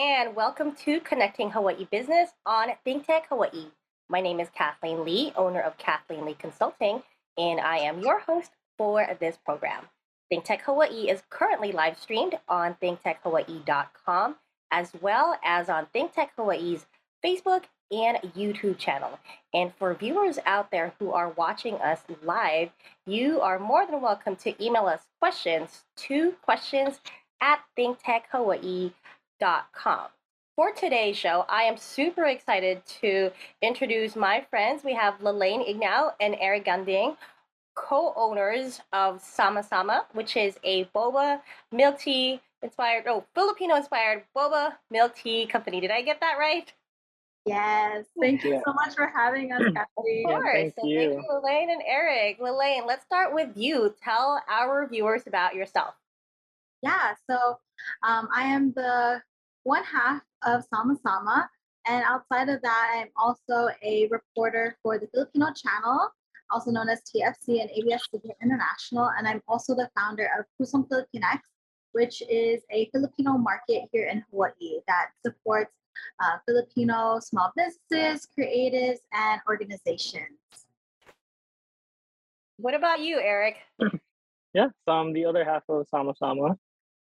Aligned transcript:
And 0.00 0.34
welcome 0.34 0.74
to 0.86 0.98
Connecting 1.00 1.50
Hawaii 1.50 1.86
Business 1.90 2.30
on 2.46 2.70
ThinkTech 2.86 3.26
Hawaii. 3.28 3.66
My 4.08 4.22
name 4.22 4.40
is 4.40 4.48
Kathleen 4.56 5.04
Lee, 5.04 5.30
owner 5.36 5.60
of 5.60 5.76
Kathleen 5.76 6.24
Lee 6.24 6.36
Consulting, 6.38 7.02
and 7.36 7.60
I 7.60 7.76
am 7.76 8.00
your 8.00 8.20
host 8.20 8.52
for 8.78 9.06
this 9.20 9.36
program. 9.44 9.84
ThinkTech 10.32 10.62
Hawaii 10.62 11.10
is 11.10 11.22
currently 11.28 11.70
live 11.72 11.98
streamed 11.98 12.38
on 12.48 12.76
thinktechhawaii.com 12.82 14.36
as 14.72 14.90
well 15.02 15.38
as 15.44 15.68
on 15.68 15.86
ThinkTech 15.94 16.30
Hawaii's 16.34 16.86
Facebook 17.22 17.64
and 17.90 18.16
YouTube 18.34 18.78
channel. 18.78 19.18
And 19.52 19.70
for 19.78 19.92
viewers 19.92 20.38
out 20.46 20.70
there 20.70 20.94
who 20.98 21.12
are 21.12 21.28
watching 21.28 21.74
us 21.74 22.00
live, 22.24 22.70
you 23.04 23.42
are 23.42 23.58
more 23.58 23.84
than 23.84 24.00
welcome 24.00 24.36
to 24.36 24.64
email 24.64 24.86
us 24.86 25.02
questions 25.18 25.84
to 25.96 26.32
questions 26.40 27.00
at 27.42 27.60
thinktechhawaii.com. 27.78 28.92
For 30.54 30.70
today's 30.70 31.16
show, 31.16 31.46
I 31.48 31.62
am 31.62 31.78
super 31.78 32.26
excited 32.26 32.84
to 33.00 33.30
introduce 33.62 34.14
my 34.14 34.44
friends. 34.50 34.84
We 34.84 34.92
have 34.92 35.22
Lelaine 35.22 35.62
Ignau 35.62 36.12
and 36.20 36.36
Eric 36.38 36.66
Ganding, 36.66 37.16
co-owners 37.74 38.82
of 38.92 39.22
Sama 39.22 39.62
Sama, 39.62 40.04
which 40.12 40.36
is 40.36 40.58
a 40.62 40.84
boba 40.94 41.40
milk 41.72 42.00
tea 42.00 42.42
inspired, 42.62 43.04
oh, 43.06 43.24
Filipino 43.34 43.76
inspired 43.76 44.24
boba 44.36 44.74
milk 44.90 45.14
tea 45.16 45.46
company. 45.46 45.80
Did 45.80 45.90
I 45.90 46.02
get 46.02 46.20
that 46.20 46.36
right? 46.38 46.70
Yes. 47.46 48.04
Thank 48.20 48.44
you 48.44 48.60
so 48.62 48.74
much 48.74 48.94
for 48.94 49.06
having 49.06 49.52
us, 49.52 49.62
Kathleen. 49.74 50.26
Of 50.26 50.42
course. 50.42 50.52
thank 50.52 50.74
and 50.76 50.90
you. 50.90 50.98
thank 50.98 51.22
you, 51.22 51.40
Lelaine 51.40 51.70
and 51.70 51.82
Eric. 51.86 52.38
Lelaine, 52.40 52.82
let's 52.86 53.04
start 53.06 53.32
with 53.32 53.56
you. 53.56 53.94
Tell 54.04 54.42
our 54.50 54.86
viewers 54.86 55.22
about 55.26 55.54
yourself. 55.54 55.94
Yeah, 56.82 57.14
so 57.26 57.58
um, 58.02 58.28
I 58.34 58.42
am 58.44 58.72
the 58.72 59.22
one 59.64 59.84
half 59.84 60.22
of 60.44 60.64
Sama 60.72 60.96
Sama. 61.02 61.48
And 61.86 62.04
outside 62.04 62.48
of 62.48 62.60
that, 62.62 62.92
I'm 62.94 63.08
also 63.16 63.68
a 63.82 64.08
reporter 64.08 64.76
for 64.82 64.98
the 64.98 65.06
Filipino 65.08 65.46
channel, 65.52 66.08
also 66.50 66.70
known 66.70 66.88
as 66.88 67.02
TFC 67.02 67.60
and 67.60 67.70
ABS 67.70 68.06
Super 68.12 68.28
International. 68.42 69.10
And 69.16 69.26
I'm 69.26 69.42
also 69.48 69.74
the 69.74 69.88
founder 69.96 70.28
of 70.38 70.44
Pusong 70.60 70.88
Filipinex, 70.88 71.40
which 71.92 72.22
is 72.28 72.62
a 72.70 72.88
Filipino 72.90 73.38
market 73.38 73.88
here 73.92 74.08
in 74.08 74.22
Hawaii 74.30 74.80
that 74.86 75.08
supports 75.24 75.72
uh, 76.20 76.38
Filipino 76.46 77.18
small 77.20 77.52
businesses, 77.56 78.28
creatives, 78.38 78.98
and 79.12 79.40
organizations. 79.48 80.38
What 82.56 82.74
about 82.74 83.00
you, 83.00 83.20
Eric? 83.20 83.56
Yeah, 84.52 84.66
so 84.84 84.92
I'm 84.92 85.12
the 85.12 85.26
other 85.26 85.44
half 85.44 85.62
of 85.68 85.86
Sama 85.88 86.12
Sama. 86.18 86.58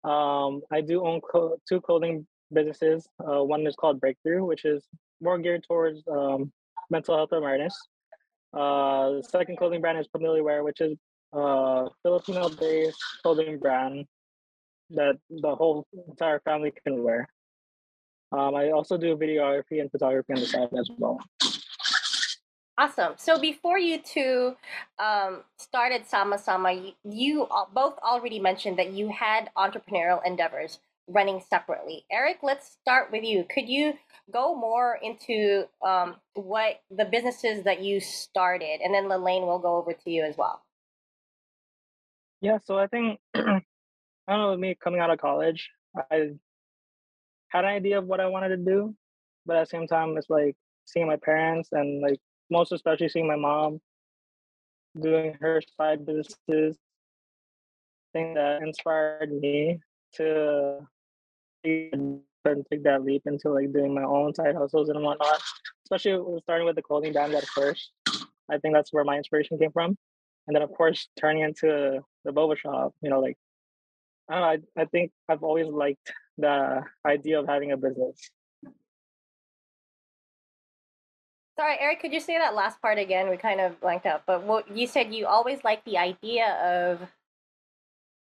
Um, 0.04 0.62
I 0.72 0.82
do 0.82 1.06
own 1.06 1.22
co- 1.22 1.58
two 1.68 1.82
clothing 1.82 2.26
businesses. 2.52 3.08
Uh, 3.20 3.44
one 3.44 3.66
is 3.68 3.76
called 3.76 4.00
Breakthrough, 4.00 4.44
which 4.46 4.66
is 4.66 4.84
more 5.22 5.38
geared 5.38 5.64
towards 5.68 6.02
um, 6.12 6.52
mental 6.90 7.16
health 7.16 7.30
awareness. 7.32 7.78
Uh, 8.54 9.12
the 9.12 9.24
second 9.24 9.58
clothing 9.58 9.80
brand 9.82 10.00
is 10.00 10.08
Familiar 10.12 10.44
Wear, 10.44 10.64
which 10.64 10.82
is 10.82 10.98
a 11.34 11.88
Filipino-based 12.04 12.98
clothing 13.22 13.60
brand 13.60 14.06
that 14.90 15.16
the 15.30 15.56
whole 15.56 15.86
entire 16.10 16.40
family 16.42 16.74
can 16.84 17.02
wear. 17.04 17.28
Um, 18.34 18.56
I 18.56 18.72
also 18.72 18.98
do 18.98 19.16
videography 19.16 19.80
and 19.82 19.92
photography 19.92 20.34
on 20.34 20.40
the 20.40 20.48
side 20.48 20.70
as 20.78 20.90
well. 20.98 21.20
Awesome. 22.82 23.14
So 23.18 23.40
before 23.40 23.78
you 23.78 24.00
two 24.00 24.56
um, 24.98 25.44
started 25.58 26.08
Sama 26.08 26.40
Sama, 26.40 26.72
you, 26.72 26.94
you 27.04 27.48
both 27.76 27.94
already 28.00 28.40
mentioned 28.40 28.80
that 28.80 28.92
you 28.92 29.08
had 29.10 29.52
entrepreneurial 29.56 30.20
endeavors 30.26 30.80
running 31.08 31.44
separately. 31.48 32.06
Eric, 32.12 32.40
let's 32.42 32.72
start 32.82 33.12
with 33.12 33.24
you. 33.24 33.46
Could 33.54 33.70
you 33.70 33.94
go 34.34 34.56
more 34.56 34.98
into 35.00 35.66
um, 35.86 36.16
what 36.34 36.82
the 36.90 37.06
businesses 37.06 37.66
that 37.66 37.84
you 37.84 38.00
started, 38.00 38.80
and 38.84 38.92
then 38.92 39.08
Lelaine 39.08 39.44
will 39.44 39.60
go 39.60 39.76
over 39.76 39.94
to 39.94 40.10
you 40.10 40.24
as 40.24 40.36
well. 40.36 40.64
Yeah, 42.42 42.58
so 42.66 42.80
I 42.80 42.88
think 42.88 43.20
I 43.36 43.62
don't 44.28 44.40
know, 44.40 44.58
me 44.58 44.76
coming 44.84 45.02
out 45.02 45.12
of 45.12 45.20
college, 45.20 45.70
I 46.12 46.32
had 47.50 47.64
an 47.64 47.70
idea 47.70 48.00
of 48.00 48.08
what 48.08 48.20
I 48.20 48.26
wanted 48.26 48.50
to 48.50 48.58
do, 48.58 48.96
but 49.46 49.56
at 49.56 49.70
the 49.70 49.70
same 49.70 49.86
time, 49.86 50.18
it's 50.18 50.32
like 50.32 50.56
seeing 50.86 51.06
my 51.06 51.18
parents 51.18 51.70
and 51.74 52.02
like 52.02 52.20
most 52.52 52.72
especially 52.72 53.10
seeing 53.10 53.28
my 53.28 53.36
mom 53.36 53.80
doing 55.00 55.36
her 55.40 55.62
side 55.78 56.06
businesses, 56.06 56.78
thing 58.14 58.34
that 58.34 58.62
inspired 58.62 59.32
me 59.32 59.80
to 60.14 60.86
take 61.64 62.84
that 62.84 63.04
leap 63.04 63.22
into 63.26 63.50
like 63.50 63.72
doing 63.72 63.94
my 63.94 64.04
own 64.04 64.36
side 64.36 64.56
hustles 64.56 64.90
and 64.90 65.02
whatnot. 65.02 65.42
Especially 65.86 66.20
starting 66.42 66.66
with 66.66 66.76
the 66.76 66.82
clothing 66.82 67.14
brand 67.14 67.34
at 67.34 67.48
first. 67.48 67.92
I 68.50 68.58
think 68.58 68.74
that's 68.74 68.92
where 68.92 69.06
my 69.06 69.18
inspiration 69.18 69.58
came 69.58 69.72
from. 69.72 69.98
And 70.48 70.56
then 70.56 70.62
of 70.62 70.72
course 70.74 71.08
turning 71.20 71.44
into 71.44 72.02
the 72.26 72.32
boba 72.32 72.58
shop, 72.58 72.94
you 73.02 73.10
know, 73.10 73.22
like 73.22 73.38
I 74.30 74.34
don't 74.34 74.42
know, 74.42 74.48
I, 74.78 74.82
I 74.82 74.86
think 74.86 75.12
I've 75.30 75.44
always 75.44 75.68
liked 75.68 76.12
the 76.38 76.84
idea 77.06 77.40
of 77.40 77.48
having 77.48 77.72
a 77.72 77.78
business. 77.78 78.18
Sorry, 81.62 81.78
Eric, 81.80 82.00
could 82.00 82.12
you 82.12 82.20
say 82.20 82.40
that 82.40 82.56
last 82.56 82.82
part 82.82 82.98
again? 82.98 83.30
We 83.30 83.38
kind 83.38 83.62
of 83.62 83.80
blanked 83.80 84.08
out. 84.08 84.24
But 84.26 84.42
what 84.46 84.76
you 84.76 84.88
said 84.88 85.14
you 85.14 85.28
always 85.28 85.64
liked 85.64 85.86
the 85.86 85.96
idea 85.96 86.56
of 86.56 87.08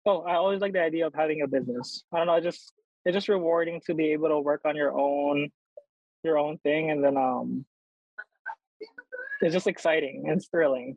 Oh, 0.05 0.23
I 0.23 0.35
always 0.35 0.61
like 0.61 0.73
the 0.73 0.83
idea 0.83 1.07
of 1.07 1.15
having 1.15 1.43
a 1.43 1.47
business. 1.47 2.03
I 2.13 2.19
don't 2.19 2.27
know, 2.27 2.33
I 2.33 2.41
just 2.41 2.73
it's 3.05 3.15
just 3.15 3.29
rewarding 3.29 3.81
to 3.87 3.95
be 3.95 4.11
able 4.11 4.31
to 4.31 4.41
work 4.41 4.63
on 4.65 4.75
your 4.75 4.99
own 4.99 5.49
your 6.25 6.39
own 6.39 6.59
thing 6.65 6.91
and 6.91 7.05
then 7.05 7.17
um 7.17 7.65
it's 9.41 9.55
just 9.55 9.69
exciting 9.69 10.25
and 10.29 10.45
thrilling. 10.51 10.97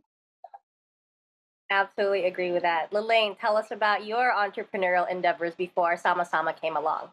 absolutely 1.69 2.25
agree 2.25 2.51
with 2.51 2.63
that. 2.63 2.91
Lelaine, 2.91 3.35
tell 3.35 3.57
us 3.57 3.69
about 3.69 4.07
your 4.07 4.33
entrepreneurial 4.33 5.07
endeavors 5.07 5.53
before 5.53 5.97
Sama 5.97 6.25
Sama 6.25 6.53
came 6.53 6.77
along. 6.77 7.09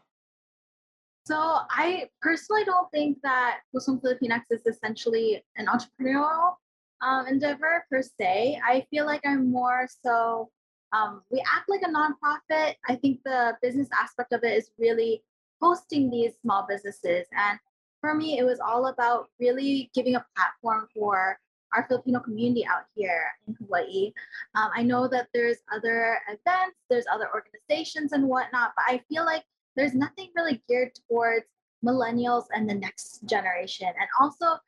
So 1.24 1.36
I 1.36 2.08
personally 2.20 2.64
don't 2.64 2.90
think 2.90 3.18
that 3.22 3.60
Pusong 3.74 4.00
Filipinex 4.00 4.42
is 4.50 4.66
essentially 4.66 5.44
an 5.56 5.66
entrepreneurial 5.66 6.54
um, 7.02 7.26
endeavor 7.26 7.84
per 7.90 8.02
se. 8.02 8.60
I 8.64 8.86
feel 8.90 9.06
like 9.06 9.20
I'm 9.24 9.50
more 9.50 9.88
so 10.04 10.50
um, 10.92 11.22
we 11.30 11.40
act 11.40 11.68
like 11.68 11.82
a 11.82 11.88
nonprofit. 11.88 12.74
I 12.88 12.96
think 12.96 13.20
the 13.24 13.56
business 13.62 13.88
aspect 13.92 14.32
of 14.32 14.42
it 14.42 14.56
is 14.56 14.70
really 14.78 15.22
hosting 15.60 16.10
these 16.10 16.32
small 16.42 16.66
businesses. 16.68 17.26
And 17.36 17.58
for 18.00 18.14
me, 18.14 18.38
it 18.38 18.44
was 18.44 18.60
all 18.60 18.86
about 18.86 19.28
really 19.38 19.90
giving 19.94 20.16
a 20.16 20.24
platform 20.36 20.88
for 20.94 21.38
our 21.72 21.86
Filipino 21.86 22.18
community 22.18 22.66
out 22.66 22.86
here 22.94 23.26
in 23.46 23.54
Hawaii. 23.54 24.12
Um, 24.56 24.70
I 24.74 24.82
know 24.82 25.06
that 25.08 25.28
there's 25.32 25.58
other 25.72 26.18
events, 26.26 26.76
there's 26.88 27.04
other 27.12 27.28
organizations 27.32 28.12
and 28.12 28.24
whatnot, 28.24 28.72
but 28.74 28.84
I 28.88 29.00
feel 29.08 29.24
like 29.24 29.44
there's 29.80 29.94
nothing 29.94 30.28
really 30.36 30.62
geared 30.68 30.90
towards 31.08 31.46
millennials 31.82 32.44
and 32.54 32.68
the 32.68 32.74
next 32.74 33.26
generation. 33.26 33.86
And 33.86 34.08
also 34.20 34.58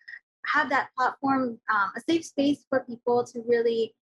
have 0.47 0.71
that 0.71 0.89
platform, 0.97 1.61
um, 1.71 1.91
a 1.95 2.01
safe 2.09 2.25
space 2.25 2.65
for 2.71 2.81
people 2.89 3.23
to 3.25 3.43
really 3.47 3.95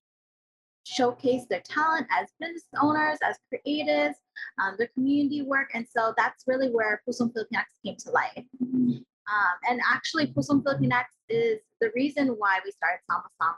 showcase 0.85 1.47
their 1.51 1.63
talent 1.63 2.07
as 2.17 2.29
business 2.39 2.65
owners, 2.81 3.19
as 3.25 3.37
creatives, 3.53 4.15
um, 4.63 4.77
their 4.79 4.87
community 4.95 5.43
work. 5.43 5.71
And 5.75 5.85
so 5.85 6.15
that's 6.17 6.45
really 6.47 6.69
where 6.69 7.03
Pusong 7.09 7.33
Filipinex 7.33 7.65
came 7.85 7.97
to 8.05 8.11
life. 8.13 8.45
Um, 8.63 9.57
and 9.69 9.81
actually, 9.93 10.29
Pusong 10.29 10.63
Filipinex 10.63 11.07
is 11.29 11.59
the 11.81 11.91
reason 11.97 12.29
why 12.29 12.61
we 12.65 12.71
started 12.71 13.01
Sama 13.11 13.25
Sama. 13.41 13.55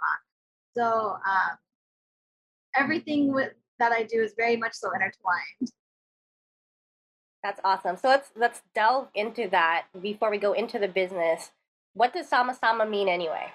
So 0.75 1.17
um, 1.31 1.59
everything 2.75 3.31
with, 3.31 3.53
that 3.79 3.93
I 3.93 4.05
do 4.05 4.23
is 4.23 4.33
very 4.39 4.57
much 4.57 4.73
so 4.73 4.91
intertwined. 4.93 5.71
That's 7.43 7.61
awesome. 7.65 7.97
So 7.97 8.09
let's 8.09 8.31
let's 8.37 8.63
delve 8.75 9.09
into 9.15 9.49
that 9.49 9.87
before 10.01 10.31
we 10.31 10.39
go 10.39 10.53
into 10.53 10.79
the 10.79 10.89
business. 10.89 11.51
What 11.95 12.13
does 12.13 12.29
Sama 12.29 12.55
Sama 12.55 12.87
mean 12.87 13.09
anyway? 13.09 13.53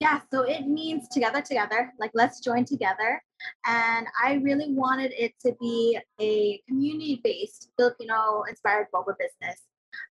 Yeah, 0.00 0.20
so 0.30 0.42
it 0.42 0.66
means 0.66 1.08
together, 1.08 1.40
together, 1.40 1.92
like 1.98 2.10
let's 2.14 2.40
join 2.40 2.64
together. 2.64 3.22
And 3.64 4.06
I 4.22 4.34
really 4.34 4.72
wanted 4.72 5.12
it 5.16 5.32
to 5.46 5.54
be 5.60 5.98
a 6.20 6.60
community 6.68 7.20
based 7.22 7.70
Filipino 7.78 8.42
inspired 8.48 8.88
boba 8.92 9.14
business. 9.18 9.62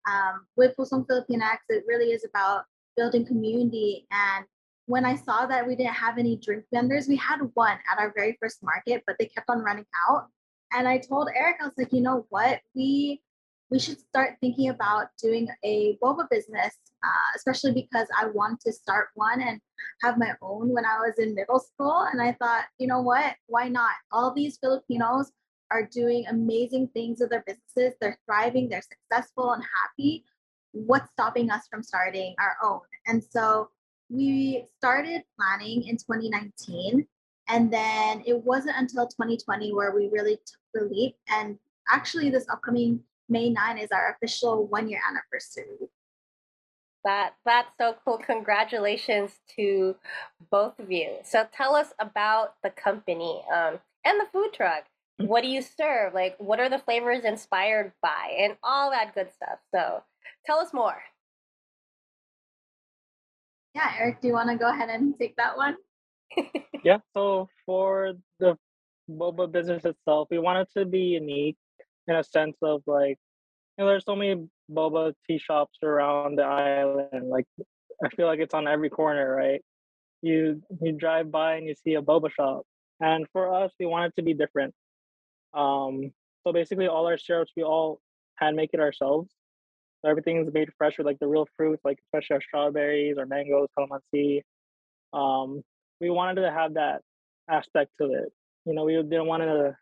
Um, 0.07 0.45
with 0.55 0.75
Pusong 0.77 1.07
Filipinex, 1.07 1.57
it 1.69 1.83
really 1.87 2.11
is 2.11 2.23
about 2.23 2.65
building 2.95 3.25
community. 3.25 4.05
And 4.11 4.45
when 4.85 5.03
I 5.03 5.15
saw 5.15 5.45
that 5.47 5.67
we 5.67 5.75
didn't 5.75 5.93
have 5.93 6.19
any 6.19 6.35
drink 6.37 6.65
vendors, 6.71 7.07
we 7.07 7.15
had 7.15 7.39
one 7.55 7.77
at 7.91 7.97
our 7.97 8.13
very 8.15 8.37
first 8.39 8.61
market, 8.61 9.03
but 9.07 9.15
they 9.17 9.25
kept 9.25 9.49
on 9.49 9.59
running 9.59 9.85
out. 10.07 10.27
And 10.73 10.87
I 10.87 10.97
told 10.97 11.29
Eric, 11.35 11.57
I 11.61 11.65
was 11.65 11.73
like, 11.77 11.93
you 11.93 12.01
know 12.01 12.25
what? 12.29 12.61
We 12.75 13.21
we 13.71 13.79
should 13.79 13.99
start 13.99 14.35
thinking 14.41 14.69
about 14.69 15.07
doing 15.21 15.47
a 15.63 15.97
boba 16.03 16.29
business, 16.29 16.75
uh, 17.03 17.29
especially 17.37 17.71
because 17.71 18.05
I 18.19 18.25
wanted 18.25 18.59
to 18.65 18.73
start 18.73 19.07
one 19.15 19.41
and 19.41 19.61
have 20.03 20.17
my 20.17 20.33
own 20.41 20.73
when 20.73 20.83
I 20.83 20.99
was 20.99 21.17
in 21.17 21.33
middle 21.33 21.59
school. 21.59 22.05
And 22.11 22.21
I 22.21 22.33
thought, 22.33 22.65
you 22.79 22.87
know 22.87 23.01
what? 23.01 23.33
Why 23.47 23.69
not? 23.69 23.93
All 24.11 24.33
these 24.33 24.57
Filipinos 24.57 25.31
are 25.71 25.87
doing 25.89 26.25
amazing 26.29 26.89
things 26.89 27.21
with 27.21 27.29
their 27.29 27.45
businesses. 27.47 27.97
They're 28.01 28.19
thriving, 28.25 28.67
they're 28.67 28.81
successful 28.81 29.53
and 29.53 29.63
happy. 29.63 30.25
What's 30.73 31.09
stopping 31.11 31.49
us 31.49 31.61
from 31.71 31.81
starting 31.81 32.35
our 32.39 32.57
own? 32.61 32.81
And 33.07 33.23
so 33.23 33.69
we 34.09 34.65
started 34.77 35.23
planning 35.39 35.83
in 35.87 35.95
2019. 35.95 37.07
And 37.47 37.71
then 37.71 38.21
it 38.25 38.43
wasn't 38.43 38.77
until 38.77 39.07
2020 39.07 39.73
where 39.73 39.95
we 39.95 40.09
really 40.11 40.39
the 40.73 40.85
leap. 40.85 41.15
And 41.29 41.57
actually, 41.89 42.29
this 42.29 42.45
upcoming 42.49 43.01
May 43.29 43.49
9 43.49 43.77
is 43.77 43.89
our 43.91 44.15
official 44.15 44.67
one 44.67 44.89
year 44.89 44.99
anniversary. 45.07 45.89
That 47.03 47.33
that's 47.45 47.69
so 47.79 47.95
cool. 48.05 48.19
Congratulations 48.19 49.31
to 49.55 49.95
both 50.51 50.77
of 50.77 50.91
you. 50.91 51.17
So 51.23 51.47
tell 51.51 51.75
us 51.75 51.93
about 51.99 52.55
the 52.61 52.69
company 52.69 53.41
um, 53.51 53.79
and 54.05 54.19
the 54.19 54.27
food 54.31 54.53
truck. 54.53 54.83
What 55.17 55.41
do 55.41 55.47
you 55.47 55.61
serve? 55.61 56.13
Like, 56.13 56.35
what 56.37 56.59
are 56.59 56.69
the 56.69 56.79
flavors 56.79 57.23
inspired 57.23 57.93
by, 58.01 58.35
and 58.39 58.55
all 58.63 58.91
that 58.91 59.15
good 59.15 59.31
stuff. 59.31 59.59
So 59.73 60.03
tell 60.45 60.59
us 60.59 60.73
more. 60.73 61.01
Yeah, 63.73 63.91
Eric, 63.97 64.21
do 64.21 64.27
you 64.27 64.33
want 64.33 64.49
to 64.49 64.57
go 64.57 64.69
ahead 64.69 64.89
and 64.89 65.17
take 65.17 65.35
that 65.37 65.55
one? 65.55 65.77
yeah. 66.83 66.97
So 67.15 67.49
for 67.65 68.13
the 68.39 68.57
boba 69.09 69.51
business 69.51 69.85
itself, 69.85 70.27
we 70.31 70.39
want 70.39 70.59
it 70.59 70.79
to 70.79 70.85
be 70.85 70.99
unique 70.99 71.57
in 72.07 72.15
a 72.15 72.23
sense 72.23 72.57
of 72.61 72.81
like, 72.87 73.17
you 73.77 73.83
know, 73.83 73.87
there's 73.87 74.05
so 74.05 74.15
many 74.15 74.47
boba 74.71 75.13
tea 75.27 75.37
shops 75.37 75.79
around 75.83 76.37
the 76.37 76.43
island. 76.43 77.29
Like, 77.29 77.45
I 78.03 78.09
feel 78.09 78.27
like 78.27 78.39
it's 78.39 78.53
on 78.53 78.67
every 78.67 78.89
corner, 78.89 79.35
right? 79.35 79.61
You 80.21 80.61
you 80.81 80.91
drive 80.93 81.31
by 81.31 81.55
and 81.55 81.67
you 81.67 81.75
see 81.75 81.95
a 81.95 82.01
boba 82.01 82.31
shop, 82.31 82.63
and 82.99 83.25
for 83.33 83.53
us, 83.53 83.71
we 83.79 83.85
want 83.85 84.05
it 84.05 84.15
to 84.17 84.23
be 84.23 84.33
different. 84.33 84.73
Um, 85.53 86.11
so 86.43 86.53
basically, 86.53 86.87
all 86.87 87.07
our 87.07 87.17
syrups 87.17 87.51
we 87.55 87.63
all 87.63 87.99
hand 88.35 88.55
make 88.55 88.71
it 88.73 88.79
ourselves. 88.79 89.31
So 90.01 90.09
everything's 90.09 90.51
made 90.53 90.69
fresh 90.77 90.97
with 90.97 91.05
like 91.05 91.19
the 91.19 91.27
real 91.27 91.47
fruits, 91.55 91.81
like 91.85 91.99
especially 92.07 92.35
our 92.35 92.41
strawberries, 92.41 93.17
our 93.17 93.25
mangoes, 93.25 93.67
calamansi. 93.77 94.41
Um, 95.13 95.61
we 95.99 96.09
wanted 96.09 96.41
to 96.41 96.51
have 96.51 96.75
that 96.75 97.01
aspect 97.49 97.91
to 97.99 98.11
it. 98.13 98.31
You 98.65 98.73
know, 98.73 98.85
we 98.85 98.93
didn't 98.93 99.25
want 99.25 99.43
to 99.43 99.75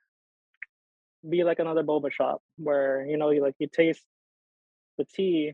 be 1.28 1.44
like 1.44 1.60
another 1.60 1.84
boba 1.84 2.12
shop 2.12 2.42
where 2.58 3.06
you 3.06 3.18
know 3.18 3.30
you 3.32 3.42
like 3.42 3.56
you 3.60 3.68
taste 3.68 4.04
the 4.98 5.04
tea 5.04 5.54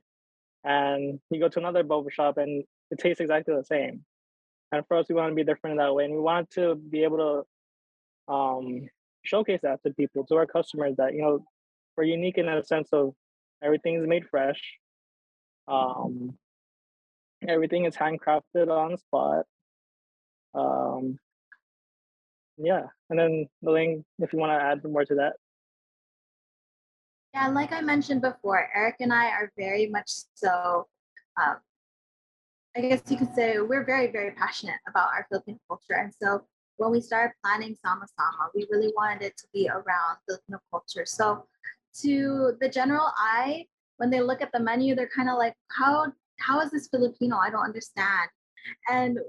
and 0.63 1.19
you 1.29 1.39
go 1.39 1.49
to 1.49 1.59
another 1.59 1.83
boba 1.83 2.11
shop 2.11 2.37
and 2.37 2.63
it 2.91 2.99
tastes 2.99 3.21
exactly 3.21 3.55
the 3.55 3.63
same. 3.63 4.03
And 4.71 4.85
for 4.87 4.97
us, 4.97 5.07
we 5.09 5.15
want 5.15 5.31
to 5.31 5.35
be 5.35 5.43
different 5.43 5.73
in 5.73 5.77
that 5.77 5.93
way, 5.93 6.05
and 6.05 6.13
we 6.13 6.19
wanted 6.19 6.51
to 6.51 6.75
be 6.75 7.03
able 7.03 7.45
to 8.27 8.33
um, 8.33 8.89
showcase 9.23 9.61
that 9.63 9.81
to 9.83 9.93
people, 9.93 10.25
to 10.25 10.35
our 10.35 10.45
customers, 10.45 10.95
that 10.97 11.13
you 11.13 11.21
know 11.21 11.45
we're 11.95 12.03
unique 12.03 12.37
in 12.37 12.49
a 12.49 12.63
sense 12.63 12.89
of 12.91 13.13
everything 13.63 13.95
is 13.95 14.07
made 14.07 14.27
fresh. 14.27 14.61
Um, 15.67 16.37
everything 17.47 17.85
is 17.85 17.95
handcrafted 17.95 18.69
on 18.69 18.91
the 18.91 18.97
spot. 18.97 19.45
Um, 20.53 21.19
yeah, 22.57 22.83
and 23.09 23.19
then 23.19 23.47
Lelaine, 23.61 24.03
if 24.19 24.33
you 24.33 24.39
want 24.39 24.51
to 24.51 24.63
add 24.63 24.83
more 24.83 25.05
to 25.05 25.15
that. 25.15 25.33
Yeah, 27.33 27.47
like 27.47 27.73
I 27.73 27.81
mentioned 27.81 28.21
before, 28.21 28.69
Eric 28.73 28.95
and 29.01 29.11
I 29.11 29.27
are 29.27 29.51
very 29.57 29.87
much 29.87 30.09
so. 30.35 30.87
Um, 31.41 31.57
I 32.77 32.81
guess 32.81 33.01
you 33.09 33.17
could 33.17 33.33
say 33.35 33.59
we're 33.59 33.85
very, 33.85 34.11
very 34.11 34.31
passionate 34.31 34.79
about 34.87 35.09
our 35.09 35.25
Filipino 35.29 35.59
culture, 35.67 35.95
and 35.95 36.13
so 36.21 36.45
when 36.77 36.91
we 36.91 37.01
started 37.01 37.33
planning 37.43 37.75
Sama 37.83 38.05
Sama, 38.17 38.49
we 38.53 38.67
really 38.71 38.91
wanted 38.95 39.23
it 39.23 39.37
to 39.37 39.47
be 39.53 39.69
around 39.69 40.17
Filipino 40.27 40.59
culture. 40.71 41.05
So, 41.05 41.45
to 42.01 42.53
the 42.59 42.67
general 42.67 43.07
eye, 43.17 43.65
when 43.97 44.09
they 44.09 44.21
look 44.21 44.41
at 44.41 44.51
the 44.51 44.59
menu, 44.59 44.95
they're 44.95 45.09
kind 45.15 45.29
of 45.29 45.37
like, 45.37 45.55
"How 45.71 46.11
how 46.39 46.59
is 46.61 46.71
this 46.71 46.87
Filipino? 46.87 47.37
I 47.37 47.49
don't 47.49 47.63
understand." 47.63 48.29
And 48.89 49.19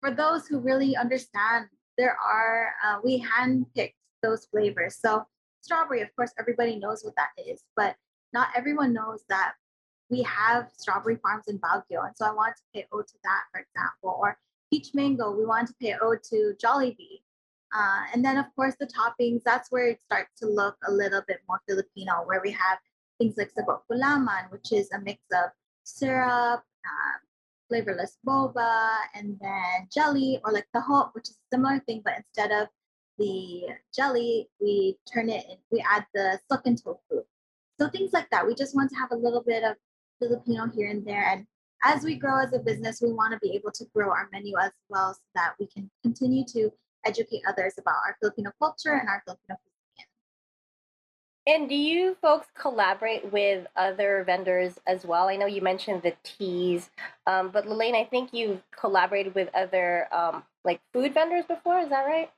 for 0.00 0.10
those 0.10 0.46
who 0.46 0.58
really 0.58 0.96
understand, 0.96 1.68
there 1.98 2.16
are 2.24 2.72
uh, 2.84 2.98
we 3.04 3.24
handpicked 3.24 3.94
those 4.22 4.46
flavors. 4.46 4.98
So 5.00 5.24
strawberry, 5.60 6.02
of 6.02 6.14
course, 6.16 6.32
everybody 6.38 6.76
knows 6.78 7.02
what 7.04 7.14
that 7.16 7.30
is, 7.44 7.62
but 7.76 7.96
not 8.32 8.48
everyone 8.56 8.92
knows 8.92 9.22
that 9.28 9.54
we 10.10 10.22
have 10.22 10.68
strawberry 10.76 11.16
farms 11.16 11.44
in 11.48 11.58
Baguio. 11.58 12.06
And 12.06 12.16
so 12.16 12.26
I 12.26 12.32
want 12.32 12.54
to 12.56 12.62
pay 12.74 12.86
ode 12.92 13.06
to 13.08 13.14
that, 13.24 13.42
for 13.52 13.60
example, 13.60 14.18
or 14.20 14.38
peach 14.70 14.90
mango, 14.94 15.30
we 15.32 15.44
want 15.44 15.68
to 15.68 15.74
pay 15.80 15.94
ode 16.00 16.22
to 16.30 16.54
Jollibee. 16.62 17.22
Uh, 17.76 18.04
and 18.14 18.24
then, 18.24 18.36
of 18.36 18.46
course, 18.54 18.74
the 18.78 18.86
toppings, 18.86 19.42
that's 19.44 19.70
where 19.70 19.88
it 19.88 20.00
starts 20.04 20.30
to 20.38 20.46
look 20.46 20.76
a 20.86 20.92
little 20.92 21.22
bit 21.26 21.40
more 21.48 21.60
Filipino, 21.68 22.22
where 22.24 22.40
we 22.42 22.52
have 22.52 22.78
things 23.18 23.34
like 23.36 23.50
sago't 23.52 23.80
gulaman, 23.90 24.50
which 24.50 24.72
is 24.72 24.90
a 24.92 25.00
mix 25.00 25.20
of 25.32 25.50
syrup, 25.82 26.60
uh, 26.60 27.18
flavorless 27.68 28.18
boba, 28.26 28.96
and 29.14 29.38
then 29.40 29.88
jelly, 29.92 30.40
or 30.44 30.52
like 30.52 30.66
the 30.72 30.80
taho, 30.80 31.10
which 31.14 31.28
is 31.28 31.36
a 31.36 31.56
similar 31.56 31.80
thing, 31.80 32.02
but 32.04 32.14
instead 32.16 32.52
of 32.52 32.68
the 33.18 33.62
jelly, 33.94 34.48
we 34.60 34.96
turn 35.12 35.28
it 35.28 35.44
we 35.70 35.84
add 35.90 36.06
the 36.14 36.38
sunken 36.50 36.76
tofu. 36.76 37.22
So 37.78 37.88
things 37.88 38.12
like 38.12 38.28
that. 38.30 38.46
We 38.46 38.54
just 38.54 38.74
want 38.74 38.90
to 38.90 38.96
have 38.96 39.10
a 39.12 39.16
little 39.16 39.42
bit 39.42 39.62
of 39.62 39.76
Filipino 40.18 40.68
here 40.74 40.88
and 40.90 41.04
there. 41.06 41.28
And 41.30 41.46
as 41.84 42.04
we 42.04 42.16
grow 42.16 42.40
as 42.40 42.52
a 42.52 42.58
business, 42.58 43.02
we 43.02 43.12
want 43.12 43.32
to 43.32 43.38
be 43.38 43.54
able 43.54 43.70
to 43.72 43.84
grow 43.94 44.10
our 44.10 44.28
menu 44.32 44.56
as 44.58 44.72
well 44.88 45.12
so 45.12 45.20
that 45.34 45.54
we 45.60 45.66
can 45.66 45.90
continue 46.02 46.44
to 46.52 46.70
educate 47.04 47.42
others 47.46 47.74
about 47.78 47.96
our 48.06 48.16
Filipino 48.20 48.50
culture 48.58 48.94
and 48.94 49.08
our 49.08 49.22
Filipino 49.26 49.56
cuisine. 49.62 49.75
And 51.48 51.68
do 51.68 51.76
you 51.76 52.16
folks 52.20 52.48
collaborate 52.60 53.30
with 53.32 53.68
other 53.76 54.24
vendors 54.26 54.80
as 54.86 55.06
well? 55.06 55.28
I 55.28 55.36
know 55.36 55.46
you 55.46 55.62
mentioned 55.62 56.02
the 56.02 56.14
teas, 56.24 56.90
um, 57.28 57.50
but 57.50 57.68
Lelaine, 57.68 57.94
I 57.94 58.04
think 58.04 58.32
you've 58.32 58.62
collaborated 58.76 59.34
with 59.36 59.48
other 59.54 60.08
um, 60.12 60.42
like 60.64 60.80
food 60.92 61.14
vendors 61.14 61.44
before. 61.46 61.78
Is 61.78 61.88
that 61.90 62.04
right? 62.04 62.30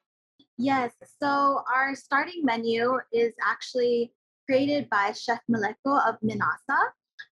Yes. 0.58 0.92
So 1.22 1.62
our 1.74 1.94
starting 1.94 2.44
menu 2.44 2.98
is 3.10 3.32
actually 3.42 4.12
created 4.44 4.90
by 4.90 5.12
Chef 5.12 5.40
Maleko 5.50 6.06
of 6.06 6.16
Minasa. 6.20 6.78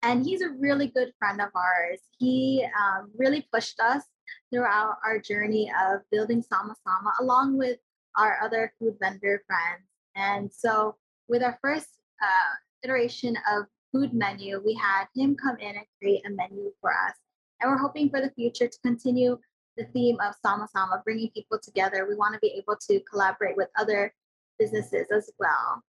And 0.03 0.25
he's 0.25 0.41
a 0.41 0.49
really 0.49 0.87
good 0.87 1.13
friend 1.19 1.39
of 1.39 1.49
ours. 1.55 1.99
He 2.17 2.65
um, 2.79 3.11
really 3.17 3.47
pushed 3.53 3.79
us 3.79 4.03
throughout 4.51 4.97
our 5.05 5.19
journey 5.19 5.71
of 5.85 6.01
building 6.11 6.41
Sama 6.41 6.75
Sama 6.85 7.13
along 7.21 7.57
with 7.57 7.77
our 8.17 8.39
other 8.43 8.73
food 8.79 8.95
vendor 8.99 9.43
friends. 9.47 9.87
And 10.15 10.51
so, 10.51 10.95
with 11.27 11.43
our 11.43 11.57
first 11.61 11.87
uh, 12.21 12.55
iteration 12.83 13.35
of 13.51 13.65
food 13.91 14.13
menu, 14.13 14.61
we 14.65 14.73
had 14.73 15.05
him 15.15 15.35
come 15.35 15.57
in 15.57 15.75
and 15.75 15.85
create 15.99 16.25
a 16.25 16.29
menu 16.29 16.71
for 16.81 16.91
us. 16.91 17.13
And 17.59 17.69
we're 17.69 17.77
hoping 17.77 18.09
for 18.09 18.21
the 18.21 18.31
future 18.31 18.67
to 18.67 18.77
continue 18.83 19.37
the 19.77 19.85
theme 19.93 20.17
of 20.21 20.35
Sama 20.41 20.67
Sama, 20.71 21.01
bringing 21.03 21.29
people 21.31 21.59
together. 21.61 22.05
We 22.07 22.15
want 22.15 22.33
to 22.33 22.39
be 22.39 22.55
able 22.57 22.77
to 22.89 22.99
collaborate 23.09 23.55
with 23.55 23.69
other 23.77 24.13
businesses 24.59 25.07
as 25.11 25.29
well. 25.39 25.83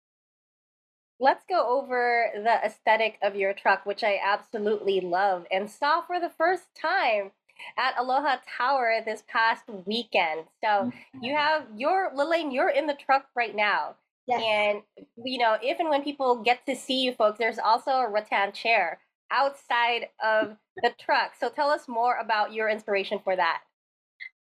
Let's 1.18 1.44
go 1.48 1.78
over 1.78 2.30
the 2.34 2.64
aesthetic 2.64 3.18
of 3.22 3.36
your 3.36 3.52
truck, 3.52 3.84
which 3.84 4.02
I 4.02 4.18
absolutely 4.24 5.00
love 5.00 5.46
and 5.50 5.70
saw 5.70 6.00
for 6.00 6.18
the 6.18 6.30
first 6.30 6.64
time 6.80 7.32
at 7.76 7.94
Aloha 7.98 8.36
Tower 8.56 9.00
this 9.04 9.22
past 9.28 9.64
weekend. 9.84 10.44
So 10.64 10.68
mm-hmm. 10.68 11.24
you 11.24 11.34
have 11.34 11.66
your 11.76 12.10
Lelaine, 12.14 12.50
you're 12.50 12.70
in 12.70 12.86
the 12.86 12.94
truck 12.94 13.26
right 13.36 13.54
now. 13.54 13.96
Yes. 14.26 14.42
And 14.44 14.82
you 15.24 15.38
know, 15.38 15.56
if 15.62 15.80
and 15.80 15.88
when 15.88 16.02
people 16.02 16.42
get 16.42 16.64
to 16.66 16.76
see 16.76 17.02
you 17.02 17.12
folks, 17.12 17.38
there's 17.38 17.58
also 17.58 17.90
a 17.90 18.10
rattan 18.10 18.52
chair 18.52 18.98
outside 19.30 20.08
of 20.22 20.56
the 20.82 20.92
truck. 21.00 21.32
So 21.38 21.48
tell 21.48 21.70
us 21.70 21.88
more 21.88 22.18
about 22.18 22.52
your 22.52 22.68
inspiration 22.68 23.20
for 23.22 23.36
that. 23.36 23.62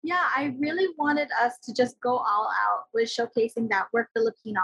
Yeah, 0.04 0.24
I 0.36 0.56
really 0.60 0.88
wanted 0.98 1.30
us 1.42 1.54
to 1.64 1.74
just 1.74 2.00
go 2.00 2.18
all 2.18 2.50
out 2.68 2.86
with 2.94 3.10
showcasing 3.10 3.70
that 3.70 3.88
we're 3.94 4.08
Filipino. 4.16 4.62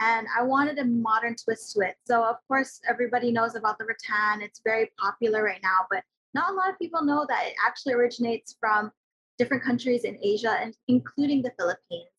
And 0.00 0.26
I 0.36 0.42
wanted 0.42 0.78
a 0.78 0.84
modern 0.84 1.34
twist 1.36 1.72
to 1.72 1.80
it. 1.80 1.96
So, 2.06 2.22
of 2.22 2.36
course, 2.48 2.80
everybody 2.86 3.32
knows 3.32 3.54
about 3.54 3.78
the 3.78 3.86
rattan. 3.86 4.42
It's 4.42 4.60
very 4.62 4.90
popular 4.98 5.42
right 5.42 5.60
now, 5.62 5.86
but 5.90 6.04
not 6.34 6.50
a 6.50 6.54
lot 6.54 6.68
of 6.68 6.78
people 6.78 7.02
know 7.02 7.24
that 7.28 7.46
it 7.46 7.54
actually 7.66 7.94
originates 7.94 8.56
from 8.60 8.92
different 9.38 9.62
countries 9.62 10.04
in 10.04 10.18
Asia, 10.22 10.56
and 10.60 10.74
including 10.88 11.40
the 11.40 11.52
Philippines. 11.58 12.10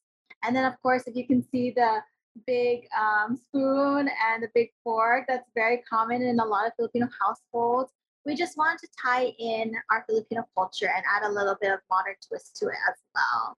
And 0.43 0.55
then, 0.55 0.65
of 0.65 0.73
course, 0.81 1.03
if 1.05 1.15
you 1.15 1.27
can 1.27 1.43
see 1.51 1.71
the 1.71 2.01
big 2.45 2.87
um, 2.99 3.35
spoon 3.35 4.09
and 4.09 4.43
the 4.43 4.49
big 4.53 4.69
fork, 4.83 5.25
that's 5.27 5.49
very 5.55 5.81
common 5.89 6.21
in 6.21 6.39
a 6.39 6.45
lot 6.45 6.67
of 6.67 6.73
Filipino 6.77 7.07
households 7.21 7.91
we 8.27 8.35
just 8.35 8.57
wanted 8.57 8.79
to 8.79 8.87
tie 9.01 9.33
in 9.39 9.73
our 9.89 10.03
Filipino 10.07 10.45
culture 10.53 10.89
and 10.93 11.03
add 11.15 11.27
a 11.27 11.31
little 11.31 11.55
bit 11.61 11.71
of 11.71 11.79
modern 11.89 12.15
twist 12.27 12.57
to 12.57 12.65
it 12.65 12.75
as 12.89 12.95
well. 13.15 13.55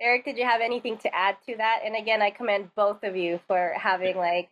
Eric, 0.00 0.26
did 0.26 0.36
you 0.36 0.44
have 0.44 0.60
anything 0.60 0.98
to 0.98 1.12
add 1.12 1.36
to 1.48 1.56
that? 1.56 1.80
And 1.84 1.96
again, 1.96 2.20
I 2.20 2.30
commend 2.30 2.70
both 2.76 3.02
of 3.02 3.16
you 3.16 3.40
for 3.48 3.72
having 3.74 4.16
like 4.16 4.50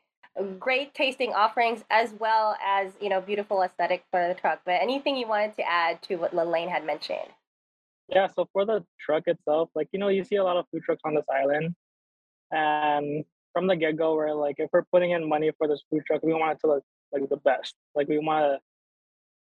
great 0.58 0.94
tasting 0.94 1.34
offerings 1.34 1.84
as 1.90 2.14
well 2.18 2.56
as 2.66 2.92
you 3.00 3.08
know 3.08 3.20
beautiful 3.20 3.62
aesthetic 3.62 4.02
for 4.10 4.26
the 4.26 4.34
truck. 4.34 4.60
But 4.64 4.80
anything 4.80 5.16
you 5.16 5.28
wanted 5.28 5.54
to 5.56 5.70
add 5.70 6.02
to 6.04 6.16
what 6.16 6.34
Lelaine 6.34 6.68
had 6.68 6.84
mentioned? 6.84 7.28
Yeah, 8.08 8.28
so 8.34 8.48
for 8.52 8.64
the 8.64 8.84
truck 8.98 9.24
itself, 9.26 9.68
like 9.74 9.88
you 9.92 9.98
know, 9.98 10.08
you 10.08 10.24
see 10.24 10.36
a 10.36 10.44
lot 10.44 10.56
of 10.56 10.64
food 10.72 10.82
trucks 10.84 11.02
on 11.04 11.14
this 11.14 11.24
island, 11.32 11.74
And 12.50 13.24
from 13.52 13.66
the 13.66 13.76
get 13.76 13.96
go, 13.96 14.14
we're 14.14 14.32
like, 14.32 14.56
if 14.58 14.70
we're 14.72 14.84
putting 14.92 15.12
in 15.12 15.28
money 15.28 15.50
for 15.58 15.68
this 15.68 15.82
food 15.90 16.02
truck, 16.06 16.22
we 16.22 16.32
want 16.32 16.52
it 16.52 16.60
to 16.60 16.66
look 16.66 16.84
like 17.12 17.28
the 17.28 17.36
best. 17.38 17.74
Like 17.94 18.08
we 18.08 18.18
want 18.18 18.44
to 18.44 18.58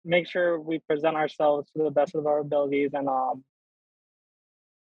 make 0.04 0.26
sure 0.26 0.58
we 0.58 0.78
present 0.80 1.16
ourselves 1.16 1.68
to 1.76 1.84
the 1.84 1.90
best 1.90 2.14
of 2.14 2.26
our 2.26 2.38
abilities, 2.38 2.90
and 2.94 3.08
um, 3.08 3.44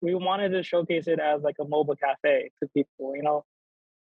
we 0.02 0.16
wanted 0.16 0.50
to 0.50 0.64
showcase 0.64 1.08
it 1.08 1.20
as 1.20 1.42
like 1.42 1.56
a 1.60 1.66
mobile 1.66 1.96
cafe 1.96 2.52
to 2.62 2.70
people. 2.70 3.16
You 3.16 3.24
know, 3.24 3.46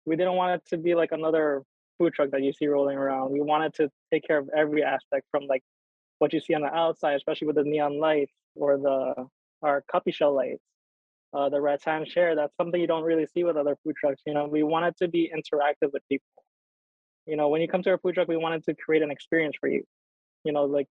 we 0.05 0.15
didn't 0.15 0.33
want 0.33 0.55
it 0.55 0.69
to 0.69 0.77
be 0.77 0.95
like 0.95 1.11
another 1.11 1.63
food 1.97 2.13
truck 2.13 2.31
that 2.31 2.41
you 2.41 2.53
see 2.53 2.67
rolling 2.67 2.97
around. 2.97 3.31
We 3.31 3.41
wanted 3.41 3.73
to 3.75 3.89
take 4.11 4.25
care 4.25 4.37
of 4.37 4.49
every 4.55 4.83
aspect 4.83 5.25
from 5.31 5.45
like 5.47 5.63
what 6.19 6.33
you 6.33 6.39
see 6.39 6.53
on 6.53 6.61
the 6.61 6.73
outside, 6.73 7.15
especially 7.15 7.47
with 7.47 7.57
the 7.57 7.63
neon 7.63 7.99
lights 7.99 8.33
or 8.55 8.77
the 8.77 9.27
our 9.61 9.83
capiz 9.93 10.13
shell 10.13 10.33
lights, 10.33 10.63
uh, 11.33 11.49
the 11.49 11.61
rattan 11.61 12.05
share. 12.05 12.35
That's 12.35 12.55
something 12.57 12.79
you 12.79 12.87
don't 12.87 13.03
really 13.03 13.27
see 13.27 13.43
with 13.43 13.57
other 13.57 13.77
food 13.83 13.95
trucks. 13.99 14.21
You 14.25 14.33
know, 14.33 14.47
we 14.47 14.63
wanted 14.63 14.97
to 14.97 15.07
be 15.07 15.31
interactive 15.33 15.91
with 15.93 16.03
people. 16.09 16.25
You 17.25 17.37
know, 17.37 17.49
when 17.49 17.61
you 17.61 17.67
come 17.67 17.83
to 17.83 17.91
our 17.91 17.97
food 17.99 18.15
truck, 18.15 18.27
we 18.27 18.37
wanted 18.37 18.63
to 18.65 18.73
create 18.73 19.03
an 19.03 19.11
experience 19.11 19.55
for 19.59 19.69
you. 19.69 19.83
You 20.43 20.53
know, 20.53 20.65
like 20.65 20.87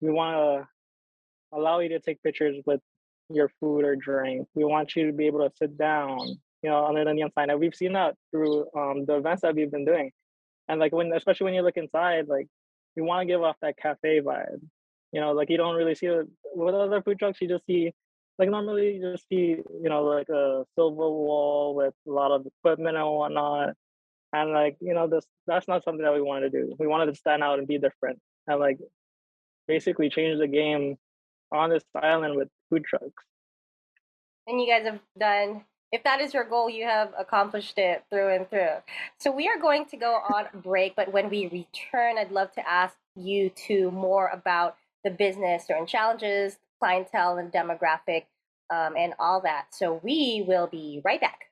we 0.00 0.10
want 0.10 0.36
to 0.36 1.56
allow 1.56 1.80
you 1.80 1.88
to 1.90 2.00
take 2.00 2.22
pictures 2.22 2.56
with 2.66 2.80
your 3.28 3.50
food 3.60 3.84
or 3.84 3.96
drink. 3.96 4.46
We 4.54 4.64
want 4.64 4.94
you 4.94 5.06
to 5.06 5.12
be 5.12 5.26
able 5.26 5.40
to 5.40 5.50
sit 5.56 5.76
down, 5.76 6.18
you 6.62 6.70
know, 6.70 6.86
under 6.86 7.04
the 7.04 7.12
neon 7.12 7.32
sign. 7.32 7.50
And 7.50 7.58
we've 7.58 7.74
seen 7.74 7.94
that 7.94 8.14
through 8.30 8.66
um, 8.76 9.04
the 9.06 9.16
events 9.16 9.42
that 9.42 9.54
we've 9.54 9.70
been 9.70 9.84
doing. 9.84 10.12
And 10.68 10.80
like 10.80 10.92
when, 10.92 11.12
especially 11.12 11.44
when 11.44 11.54
you 11.54 11.62
look 11.62 11.76
inside, 11.76 12.28
like 12.28 12.46
we 12.96 13.02
want 13.02 13.22
to 13.22 13.26
give 13.26 13.42
off 13.42 13.56
that 13.62 13.76
cafe 13.76 14.20
vibe. 14.20 14.60
You 15.12 15.20
know, 15.20 15.32
like 15.32 15.50
you 15.50 15.56
don't 15.56 15.76
really 15.76 15.94
see 15.94 16.06
it 16.06 16.26
with 16.54 16.74
other 16.74 17.02
food 17.02 17.18
trucks. 17.18 17.40
You 17.40 17.48
just 17.48 17.66
see, 17.66 17.92
like 18.38 18.50
normally 18.50 18.96
you 18.96 19.12
just 19.12 19.28
see, 19.28 19.56
you 19.82 19.88
know, 19.88 20.04
like 20.04 20.28
a 20.28 20.64
silver 20.74 21.08
wall 21.10 21.74
with 21.74 21.94
a 22.06 22.10
lot 22.10 22.32
of 22.32 22.46
equipment 22.46 22.96
and 22.96 23.06
whatnot. 23.06 23.70
And 24.32 24.52
like, 24.52 24.76
you 24.80 24.94
know, 24.94 25.06
this 25.06 25.24
that's 25.46 25.68
not 25.68 25.84
something 25.84 26.04
that 26.04 26.12
we 26.12 26.20
wanted 26.20 26.52
to 26.52 26.62
do. 26.62 26.76
We 26.78 26.86
wanted 26.86 27.06
to 27.06 27.14
stand 27.14 27.42
out 27.42 27.58
and 27.58 27.66
be 27.66 27.78
different 27.78 28.18
and 28.46 28.60
like 28.60 28.78
basically 29.66 30.10
change 30.10 30.38
the 30.38 30.48
game 30.48 30.96
on 31.52 31.70
this 31.70 31.84
island 31.94 32.36
with 32.36 32.48
food 32.70 32.84
trucks. 32.84 33.24
And 34.46 34.60
you 34.60 34.66
guys 34.66 34.84
have 34.84 35.00
done 35.18 35.64
if 35.92 36.02
that 36.04 36.20
is 36.20 36.34
your 36.34 36.44
goal, 36.44 36.68
you 36.68 36.84
have 36.84 37.12
accomplished 37.18 37.78
it 37.78 38.04
through 38.10 38.34
and 38.34 38.50
through. 38.50 38.76
So 39.18 39.30
we 39.30 39.48
are 39.48 39.58
going 39.58 39.86
to 39.86 39.96
go 39.96 40.14
on 40.14 40.46
break, 40.54 40.96
but 40.96 41.12
when 41.12 41.30
we 41.30 41.46
return, 41.46 42.18
I'd 42.18 42.32
love 42.32 42.52
to 42.52 42.68
ask 42.68 42.96
you 43.14 43.50
two 43.50 43.90
more 43.90 44.28
about 44.28 44.76
the 45.04 45.10
business, 45.10 45.66
certain 45.66 45.86
challenges, 45.86 46.58
clientele, 46.78 47.38
and 47.38 47.52
demographic, 47.52 48.24
um, 48.70 48.94
and 48.96 49.14
all 49.18 49.40
that. 49.42 49.66
So 49.72 50.00
we 50.02 50.44
will 50.46 50.66
be 50.66 51.00
right 51.04 51.20
back. 51.20 51.46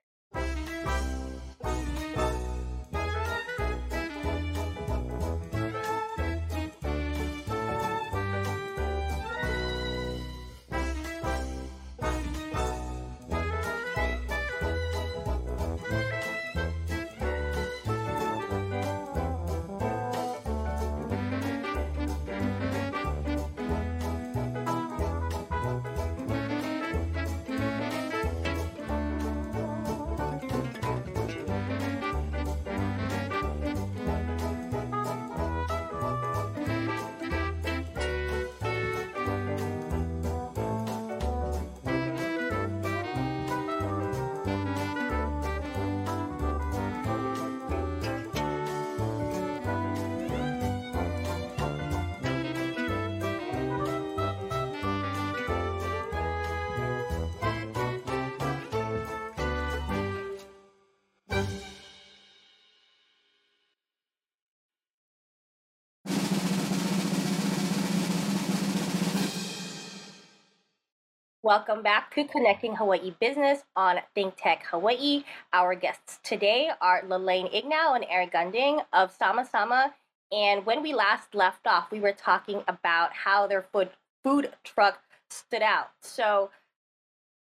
Welcome 71.44 71.82
back 71.82 72.10
to 72.14 72.24
Connecting 72.24 72.76
Hawaii 72.76 73.14
Business 73.20 73.64
on 73.76 73.98
Think 74.14 74.32
Tech 74.38 74.64
Hawaii. 74.70 75.24
Our 75.52 75.74
guests 75.74 76.18
today 76.24 76.70
are 76.80 77.02
Lelaine 77.06 77.48
Ignow 77.48 77.94
and 77.94 78.06
Eric 78.08 78.32
Gunding 78.32 78.82
of 78.94 79.12
Sama 79.12 79.44
Sama. 79.44 79.92
And 80.32 80.64
when 80.64 80.82
we 80.82 80.94
last 80.94 81.34
left 81.34 81.66
off, 81.66 81.90
we 81.90 82.00
were 82.00 82.14
talking 82.14 82.62
about 82.66 83.12
how 83.12 83.46
their 83.46 83.60
food 83.60 83.90
food 84.24 84.54
truck 84.64 85.02
stood 85.28 85.60
out. 85.60 85.90
So, 86.00 86.48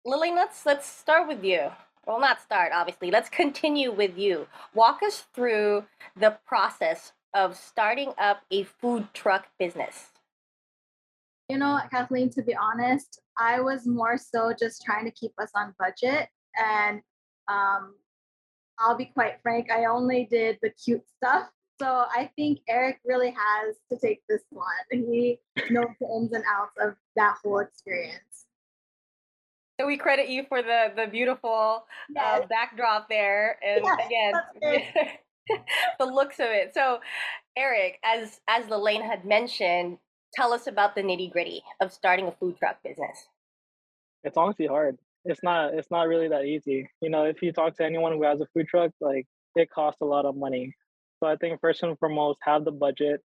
Lelaine, 0.04 0.34
let's 0.34 0.66
let's 0.66 0.86
start 0.86 1.26
with 1.26 1.42
you. 1.42 1.70
Well, 2.06 2.20
not 2.20 2.42
start, 2.42 2.72
obviously. 2.74 3.10
Let's 3.10 3.30
continue 3.30 3.90
with 3.90 4.18
you. 4.18 4.46
Walk 4.74 5.02
us 5.02 5.24
through 5.32 5.86
the 6.14 6.36
process 6.46 7.14
of 7.32 7.56
starting 7.56 8.12
up 8.18 8.42
a 8.50 8.64
food 8.64 9.08
truck 9.14 9.46
business. 9.58 10.10
You 11.48 11.58
know, 11.58 11.78
Kathleen, 11.90 12.30
to 12.30 12.42
be 12.42 12.56
honest, 12.56 13.20
I 13.38 13.60
was 13.60 13.86
more 13.86 14.18
so 14.18 14.52
just 14.58 14.84
trying 14.84 15.04
to 15.04 15.10
keep 15.12 15.32
us 15.38 15.50
on 15.54 15.74
budget. 15.78 16.28
And 16.56 17.00
um, 17.48 17.94
I'll 18.78 18.96
be 18.96 19.06
quite 19.06 19.40
frank, 19.42 19.70
I 19.70 19.84
only 19.86 20.26
did 20.30 20.58
the 20.62 20.70
cute 20.70 21.04
stuff. 21.16 21.48
So 21.80 21.86
I 21.86 22.30
think 22.36 22.60
Eric 22.68 23.00
really 23.04 23.30
has 23.30 23.76
to 23.90 23.98
take 23.98 24.22
this 24.28 24.42
one. 24.50 24.66
He 24.90 25.38
knows 25.70 25.88
the 26.00 26.06
ins 26.06 26.32
and 26.32 26.44
outs 26.50 26.74
of 26.80 26.94
that 27.16 27.36
whole 27.42 27.58
experience. 27.58 28.46
So 29.78 29.86
we 29.86 29.98
credit 29.98 30.30
you 30.30 30.44
for 30.48 30.62
the 30.62 30.92
the 30.96 31.06
beautiful 31.06 31.50
uh, 31.50 32.14
yes. 32.14 32.42
uh, 32.42 32.46
backdrop 32.46 33.10
there, 33.10 33.58
and 33.62 33.84
yes, 33.84 34.06
again, 34.06 35.62
the 35.98 36.06
looks 36.06 36.38
of 36.38 36.46
it. 36.46 36.72
So, 36.72 37.00
Eric, 37.58 37.98
as 38.02 38.40
as 38.48 38.70
Lelaine 38.70 39.02
had 39.02 39.26
mentioned, 39.26 39.98
tell 40.36 40.52
us 40.52 40.66
about 40.66 40.94
the 40.94 41.02
nitty 41.02 41.32
gritty 41.32 41.62
of 41.80 41.92
starting 41.92 42.26
a 42.26 42.32
food 42.32 42.56
truck 42.58 42.76
business. 42.84 43.28
It's 44.22 44.36
honestly 44.36 44.66
hard. 44.66 44.98
It's 45.24 45.42
not. 45.42 45.74
It's 45.74 45.90
not 45.90 46.06
really 46.06 46.28
that 46.28 46.44
easy. 46.44 46.88
You 47.00 47.10
know, 47.10 47.24
if 47.24 47.42
you 47.42 47.52
talk 47.52 47.76
to 47.76 47.84
anyone 47.84 48.12
who 48.12 48.22
has 48.22 48.40
a 48.40 48.46
food 48.54 48.68
truck, 48.68 48.92
like 49.00 49.26
it 49.56 49.70
costs 49.70 50.00
a 50.02 50.04
lot 50.04 50.26
of 50.26 50.36
money. 50.36 50.74
So 51.18 51.26
I 51.26 51.36
think 51.36 51.60
first 51.60 51.82
and 51.82 51.98
foremost, 51.98 52.38
have 52.42 52.64
the 52.64 52.70
budget, 52.70 53.22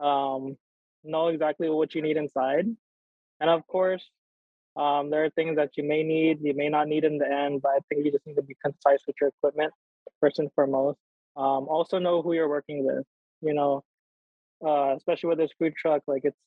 um, 0.00 0.56
know 1.04 1.28
exactly 1.28 1.70
what 1.70 1.94
you 1.94 2.02
need 2.02 2.16
inside, 2.16 2.66
and 3.40 3.50
of 3.50 3.66
course, 3.66 4.04
um, 4.76 5.10
there 5.10 5.24
are 5.24 5.30
things 5.30 5.56
that 5.56 5.70
you 5.76 5.84
may 5.84 6.02
need, 6.02 6.38
you 6.42 6.54
may 6.54 6.68
not 6.68 6.88
need 6.88 7.04
in 7.04 7.18
the 7.18 7.30
end. 7.30 7.62
But 7.62 7.70
I 7.70 7.78
think 7.88 8.04
you 8.04 8.12
just 8.12 8.26
need 8.26 8.36
to 8.36 8.42
be 8.42 8.56
concise 8.62 9.00
with 9.06 9.16
your 9.20 9.30
equipment 9.30 9.72
first 10.20 10.38
and 10.38 10.50
foremost. 10.54 10.98
Um, 11.36 11.68
also 11.68 11.98
know 11.98 12.22
who 12.22 12.32
you're 12.32 12.48
working 12.48 12.84
with. 12.84 13.04
You 13.40 13.54
know, 13.54 13.82
uh, 14.66 14.94
especially 14.96 15.28
with 15.28 15.38
this 15.38 15.50
food 15.58 15.74
truck, 15.76 16.02
like 16.06 16.22
it's 16.24 16.38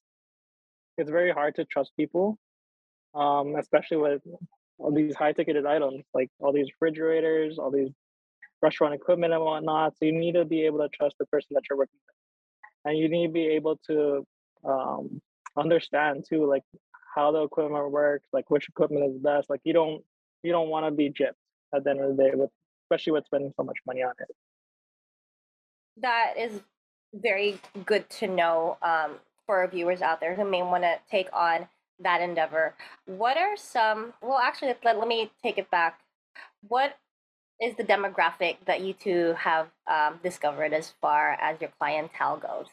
it's 0.97 1.09
very 1.09 1.31
hard 1.31 1.55
to 1.55 1.65
trust 1.65 1.91
people, 1.97 2.37
um, 3.13 3.55
especially 3.55 3.97
with 3.97 4.21
all 4.77 4.93
these 4.93 5.15
high 5.15 5.33
ticketed 5.33 5.65
items, 5.65 6.05
like 6.13 6.29
all 6.39 6.53
these 6.53 6.69
refrigerators, 6.79 7.59
all 7.59 7.71
these 7.71 7.91
restaurant 8.61 8.93
equipment 8.93 9.33
and 9.33 9.43
whatnot. 9.43 9.93
So 9.97 10.05
you 10.05 10.13
need 10.13 10.33
to 10.33 10.45
be 10.45 10.65
able 10.65 10.79
to 10.79 10.89
trust 10.89 11.15
the 11.19 11.25
person 11.25 11.49
that 11.51 11.63
you're 11.69 11.77
working 11.77 11.99
with, 12.07 12.91
and 12.91 12.97
you 12.97 13.09
need 13.09 13.27
to 13.27 13.33
be 13.33 13.47
able 13.47 13.77
to 13.87 14.25
um, 14.63 15.21
understand 15.57 16.25
too, 16.27 16.47
like 16.47 16.63
how 17.15 17.31
the 17.31 17.43
equipment 17.43 17.91
works, 17.91 18.27
like 18.33 18.49
which 18.49 18.69
equipment 18.69 19.05
is 19.05 19.17
best. 19.17 19.49
Like 19.49 19.61
you 19.63 19.73
don't 19.73 20.03
you 20.43 20.51
don't 20.51 20.69
want 20.69 20.85
to 20.85 20.91
be 20.91 21.09
gypped 21.09 21.41
at 21.73 21.83
the 21.83 21.89
end 21.89 22.01
of 22.01 22.15
the 22.15 22.23
day, 22.23 22.31
with 22.33 22.49
especially 22.85 23.13
with 23.13 23.25
spending 23.25 23.51
so 23.57 23.63
much 23.63 23.77
money 23.85 24.03
on 24.03 24.13
it. 24.19 24.27
That 25.97 26.33
is 26.37 26.61
very 27.21 27.59
good 27.85 28.09
to 28.09 28.27
know 28.27 28.77
um, 28.81 29.15
for 29.45 29.67
viewers 29.67 30.01
out 30.01 30.19
there 30.19 30.35
who 30.35 30.49
may 30.49 30.61
want 30.61 30.83
to 30.83 30.99
take 31.09 31.29
on 31.33 31.67
that 31.99 32.21
endeavor. 32.21 32.73
What 33.05 33.37
are 33.37 33.55
some, 33.55 34.13
well, 34.21 34.39
actually, 34.39 34.73
let, 34.83 34.99
let 34.99 35.07
me 35.07 35.31
take 35.41 35.57
it 35.57 35.69
back. 35.71 35.99
What 36.67 36.97
is 37.61 37.75
the 37.77 37.83
demographic 37.83 38.57
that 38.65 38.81
you 38.81 38.93
two 38.93 39.33
have 39.37 39.67
um, 39.87 40.19
discovered 40.21 40.73
as 40.73 40.93
far 41.01 41.33
as 41.41 41.61
your 41.61 41.71
clientele 41.79 42.37
goes? 42.37 42.67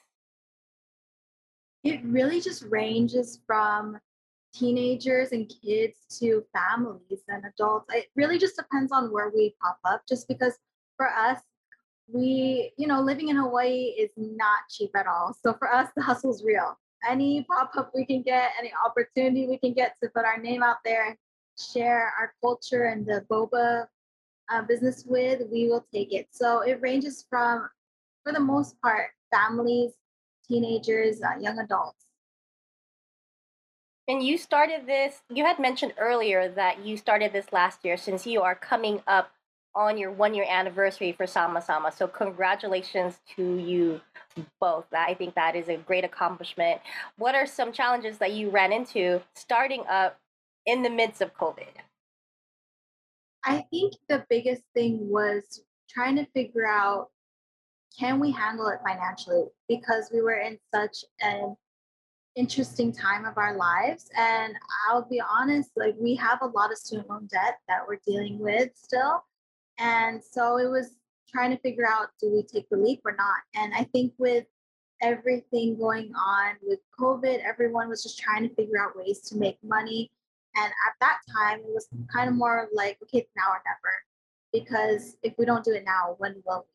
It 1.84 2.00
really 2.04 2.40
just 2.40 2.64
ranges 2.68 3.40
from 3.46 3.98
teenagers 4.54 5.32
and 5.32 5.50
kids 5.64 5.98
to 6.18 6.44
families 6.52 7.22
and 7.28 7.44
adults. 7.44 7.86
It 7.94 8.06
really 8.16 8.38
just 8.38 8.56
depends 8.56 8.92
on 8.92 9.12
where 9.12 9.30
we 9.34 9.54
pop 9.62 9.78
up, 9.84 10.02
just 10.08 10.28
because 10.28 10.58
for 10.96 11.08
us, 11.08 11.38
we, 12.12 12.72
you 12.76 12.86
know, 12.86 13.00
living 13.00 13.28
in 13.28 13.36
Hawaii 13.36 13.94
is 13.98 14.10
not 14.16 14.60
cheap 14.70 14.90
at 14.94 15.06
all. 15.06 15.36
So 15.42 15.54
for 15.54 15.72
us, 15.72 15.88
the 15.96 16.02
hustle 16.02 16.32
is 16.32 16.42
real. 16.44 16.78
Any 17.08 17.44
pop 17.44 17.72
up 17.76 17.90
we 17.94 18.04
can 18.04 18.22
get, 18.22 18.52
any 18.58 18.72
opportunity 18.86 19.46
we 19.46 19.58
can 19.58 19.72
get 19.72 19.96
to 20.02 20.08
put 20.10 20.24
our 20.24 20.38
name 20.38 20.62
out 20.62 20.76
there 20.84 21.08
and 21.08 21.16
share 21.58 22.12
our 22.18 22.34
culture 22.40 22.84
and 22.84 23.04
the 23.04 23.24
boba 23.30 23.86
uh, 24.50 24.62
business 24.62 25.04
with, 25.06 25.42
we 25.50 25.68
will 25.68 25.84
take 25.92 26.12
it. 26.12 26.28
So 26.30 26.60
it 26.60 26.80
ranges 26.80 27.24
from, 27.28 27.68
for 28.22 28.32
the 28.32 28.40
most 28.40 28.80
part, 28.80 29.08
families, 29.32 29.92
teenagers, 30.46 31.22
uh, 31.22 31.38
young 31.40 31.58
adults. 31.58 32.06
And 34.08 34.22
you 34.22 34.36
started 34.36 34.86
this, 34.86 35.22
you 35.30 35.44
had 35.44 35.58
mentioned 35.58 35.94
earlier 35.96 36.48
that 36.48 36.84
you 36.84 36.96
started 36.96 37.32
this 37.32 37.52
last 37.52 37.84
year 37.84 37.96
since 37.96 38.26
you 38.26 38.42
are 38.42 38.54
coming 38.54 39.00
up 39.06 39.30
on 39.74 39.96
your 39.96 40.10
one 40.10 40.34
year 40.34 40.46
anniversary 40.48 41.12
for 41.12 41.26
Sama 41.26 41.62
Sama. 41.62 41.92
So, 41.92 42.06
congratulations 42.06 43.20
to 43.36 43.56
you 43.56 44.00
both. 44.60 44.86
I 44.92 45.14
think 45.14 45.34
that 45.34 45.56
is 45.56 45.68
a 45.68 45.76
great 45.76 46.04
accomplishment. 46.04 46.80
What 47.16 47.34
are 47.34 47.46
some 47.46 47.72
challenges 47.72 48.18
that 48.18 48.32
you 48.32 48.50
ran 48.50 48.72
into 48.72 49.20
starting 49.34 49.84
up 49.88 50.18
in 50.66 50.82
the 50.82 50.90
midst 50.90 51.20
of 51.20 51.34
COVID? 51.36 51.72
I 53.44 53.64
think 53.70 53.94
the 54.08 54.24
biggest 54.28 54.62
thing 54.74 54.98
was 55.10 55.62
trying 55.88 56.16
to 56.16 56.26
figure 56.26 56.66
out 56.66 57.08
can 57.98 58.18
we 58.18 58.30
handle 58.30 58.68
it 58.68 58.78
financially 58.86 59.44
because 59.68 60.10
we 60.12 60.22
were 60.22 60.38
in 60.38 60.58
such 60.74 61.04
an 61.20 61.54
interesting 62.34 62.90
time 62.90 63.26
of 63.26 63.36
our 63.36 63.54
lives 63.56 64.08
and 64.16 64.54
i'll 64.88 65.06
be 65.06 65.20
honest 65.20 65.70
like 65.76 65.94
we 66.00 66.14
have 66.14 66.38
a 66.40 66.46
lot 66.46 66.72
of 66.72 66.78
student 66.78 67.06
loan 67.10 67.28
debt 67.30 67.58
that 67.68 67.80
we're 67.86 67.98
dealing 68.06 68.38
with 68.38 68.70
still 68.74 69.22
and 69.82 70.22
so 70.22 70.58
it 70.58 70.70
was 70.70 70.92
trying 71.28 71.50
to 71.50 71.58
figure 71.58 71.86
out 71.86 72.08
do 72.20 72.30
we 72.30 72.42
take 72.42 72.68
the 72.70 72.76
leap 72.76 73.00
or 73.04 73.14
not 73.16 73.40
and 73.54 73.74
i 73.74 73.84
think 73.92 74.12
with 74.18 74.44
everything 75.02 75.76
going 75.78 76.12
on 76.14 76.54
with 76.62 76.78
covid 76.98 77.42
everyone 77.44 77.88
was 77.88 78.02
just 78.02 78.18
trying 78.18 78.48
to 78.48 78.54
figure 78.54 78.80
out 78.80 78.96
ways 78.96 79.20
to 79.20 79.36
make 79.36 79.58
money 79.62 80.10
and 80.56 80.66
at 80.66 80.94
that 81.00 81.18
time 81.36 81.58
it 81.60 81.74
was 81.74 81.88
kind 82.14 82.28
of 82.28 82.34
more 82.34 82.68
like 82.72 82.98
okay 83.02 83.26
now 83.36 83.50
or 83.50 83.62
never 83.66 83.94
because 84.52 85.16
if 85.22 85.32
we 85.38 85.44
don't 85.44 85.64
do 85.64 85.72
it 85.72 85.84
now 85.84 86.14
when 86.18 86.34
will 86.46 86.66
we 86.66 86.72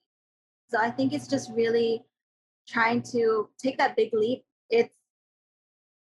so 0.70 0.78
I 0.80 0.92
think 0.92 1.14
it's 1.14 1.28
just 1.28 1.52
really 1.54 2.04
trying 2.68 3.02
to 3.14 3.50
take 3.58 3.78
that 3.78 3.96
big 3.96 4.14
leap. 4.14 4.44
It's 4.70 4.94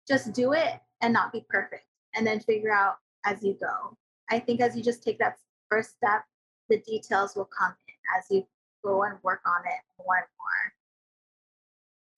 just 0.07 0.33
do 0.33 0.53
it 0.53 0.79
and 1.01 1.13
not 1.13 1.31
be 1.31 1.45
perfect 1.47 1.85
and 2.15 2.25
then 2.25 2.39
figure 2.39 2.73
out 2.73 2.95
as 3.25 3.43
you 3.43 3.55
go. 3.59 3.95
I 4.29 4.39
think 4.39 4.61
as 4.61 4.75
you 4.75 4.83
just 4.83 5.03
take 5.03 5.19
that 5.19 5.37
first 5.69 5.91
step, 5.95 6.23
the 6.69 6.79
details 6.79 7.35
will 7.35 7.49
come 7.57 7.73
in 7.87 7.93
as 8.17 8.25
you 8.29 8.45
go 8.83 9.03
and 9.03 9.17
work 9.23 9.41
on 9.45 9.61
it 9.65 9.81
more 9.97 10.15
and 10.17 10.25
more. 10.37 10.73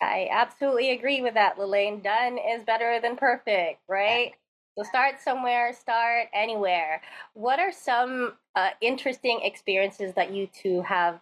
I 0.02 0.30
absolutely 0.32 0.92
agree 0.92 1.22
with 1.22 1.34
that, 1.34 1.60
Lelaine. 1.60 2.02
Done 2.02 2.38
is 2.38 2.64
better 2.64 3.00
than 3.02 3.18
perfect, 3.18 3.82
right? 3.88 4.34
So 4.78 4.84
start 4.84 5.16
somewhere, 5.22 5.74
start 5.74 6.28
anywhere. 6.34 7.02
What 7.34 7.60
are 7.60 7.72
some 7.72 8.34
uh, 8.56 8.70
interesting 8.82 9.42
experiences 9.44 10.14
that 10.14 10.32
you 10.32 10.48
two 10.48 10.82
have 10.84 11.20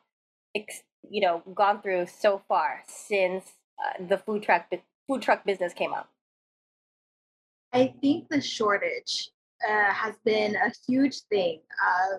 ex- 0.56 0.84
you 1.10 1.22
know 1.22 1.42
gone 1.56 1.82
through 1.82 2.06
so 2.06 2.42
far 2.48 2.84
since 2.88 3.46
uh, 3.84 4.06
the 4.08 4.18
food 4.18 4.44
truck 4.44 4.72
food 5.08 5.22
truck 5.22 5.44
business 5.44 5.74
came 5.74 5.94
up? 5.94 6.10
I 7.74 7.94
think 8.02 8.30
the 8.30 8.42
shortage 8.42 9.32
uh, 9.68 9.92
has 9.92 10.16
been 10.24 10.56
a 10.56 10.72
huge 10.88 11.22
thing. 11.22 11.62
Uh, 11.84 12.18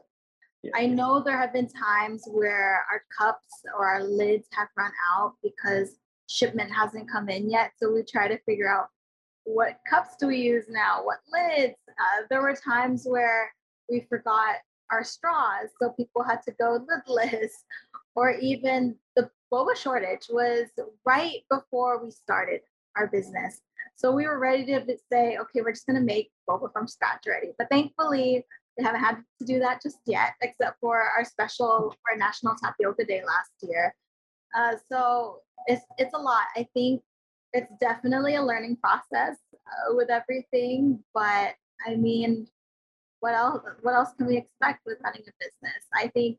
yeah. 0.62 0.72
I 0.74 0.86
know 0.86 1.22
there 1.22 1.38
have 1.38 1.52
been 1.52 1.68
times 1.68 2.24
where 2.26 2.84
our 2.90 3.02
cups 3.16 3.62
or 3.76 3.86
our 3.86 4.02
lids 4.02 4.48
have 4.52 4.68
run 4.76 4.92
out 5.14 5.34
because 5.42 5.96
shipment 6.28 6.70
hasn't 6.72 7.10
come 7.10 7.28
in 7.28 7.50
yet. 7.50 7.72
So 7.80 7.92
we 7.92 8.02
try 8.02 8.28
to 8.28 8.38
figure 8.44 8.68
out 8.68 8.88
what 9.44 9.78
cups 9.88 10.16
do 10.20 10.26
we 10.26 10.36
use 10.36 10.66
now, 10.68 11.02
what 11.04 11.18
lids. 11.32 11.74
Uh, 11.88 12.26
there 12.28 12.42
were 12.42 12.54
times 12.54 13.04
where 13.06 13.52
we 13.88 14.06
forgot 14.08 14.56
our 14.90 15.04
straws, 15.04 15.68
so 15.80 15.90
people 15.90 16.22
had 16.22 16.42
to 16.42 16.52
go 16.52 16.78
lidless 17.08 17.50
or 18.14 18.32
even 18.32 18.96
the 19.16 19.30
boba 19.52 19.76
shortage 19.76 20.26
was 20.28 20.66
right 21.06 21.40
before 21.50 22.04
we 22.04 22.10
started 22.10 22.60
our 22.96 23.06
business. 23.06 23.60
So 23.96 24.12
we 24.12 24.26
were 24.26 24.38
ready 24.38 24.66
to 24.66 24.84
say, 25.10 25.38
okay, 25.38 25.60
we're 25.60 25.72
just 25.72 25.86
going 25.86 25.98
to 25.98 26.04
make 26.04 26.30
boba 26.48 26.72
from 26.72 26.86
scratch 26.86 27.24
already. 27.26 27.52
But 27.58 27.68
thankfully, 27.70 28.44
we 28.78 28.84
haven't 28.84 29.00
had 29.00 29.16
to 29.40 29.44
do 29.44 29.58
that 29.58 29.82
just 29.82 29.98
yet, 30.06 30.34
except 30.40 30.78
for 30.80 31.00
our 31.00 31.24
special 31.24 31.94
for 32.02 32.16
National 32.16 32.54
Tapioca 32.62 33.04
Day 33.04 33.22
last 33.26 33.50
year. 33.62 33.94
Uh, 34.56 34.74
so 34.90 35.40
it's 35.66 35.84
it's 35.98 36.14
a 36.14 36.18
lot. 36.18 36.44
I 36.56 36.66
think 36.74 37.02
it's 37.52 37.72
definitely 37.80 38.36
a 38.36 38.42
learning 38.42 38.76
process 38.76 39.36
uh, 39.54 39.94
with 39.94 40.10
everything. 40.10 41.00
But 41.12 41.54
I 41.86 41.96
mean, 41.96 42.46
what 43.20 43.34
else? 43.34 43.62
What 43.82 43.94
else 43.94 44.10
can 44.16 44.26
we 44.26 44.36
expect 44.36 44.86
with 44.86 44.98
running 45.02 45.22
a 45.22 45.32
business? 45.40 45.84
I 45.94 46.08
think 46.08 46.38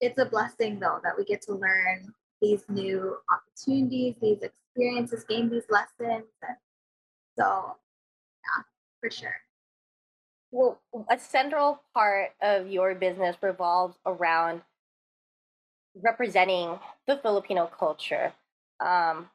it's 0.00 0.18
a 0.18 0.24
blessing 0.24 0.80
though 0.80 0.98
that 1.04 1.16
we 1.16 1.24
get 1.24 1.42
to 1.42 1.52
learn 1.52 2.12
these 2.40 2.64
new 2.70 3.18
opportunities, 3.30 4.14
these 4.20 4.38
experiences, 4.42 5.24
gain 5.28 5.50
these 5.50 5.66
lessons. 5.68 6.26
And 6.42 6.56
so, 7.38 7.76
yeah, 7.76 8.62
for 9.00 9.10
sure. 9.10 9.36
Well, 10.52 10.80
a 11.08 11.18
central 11.18 11.80
part 11.94 12.30
of 12.40 12.68
your 12.68 12.94
business 12.94 13.36
revolves 13.40 13.96
around 14.04 14.62
representing 15.94 16.78
the 17.06 17.16
Filipino 17.16 17.66
culture. 17.66 18.32
Um, 18.80 19.30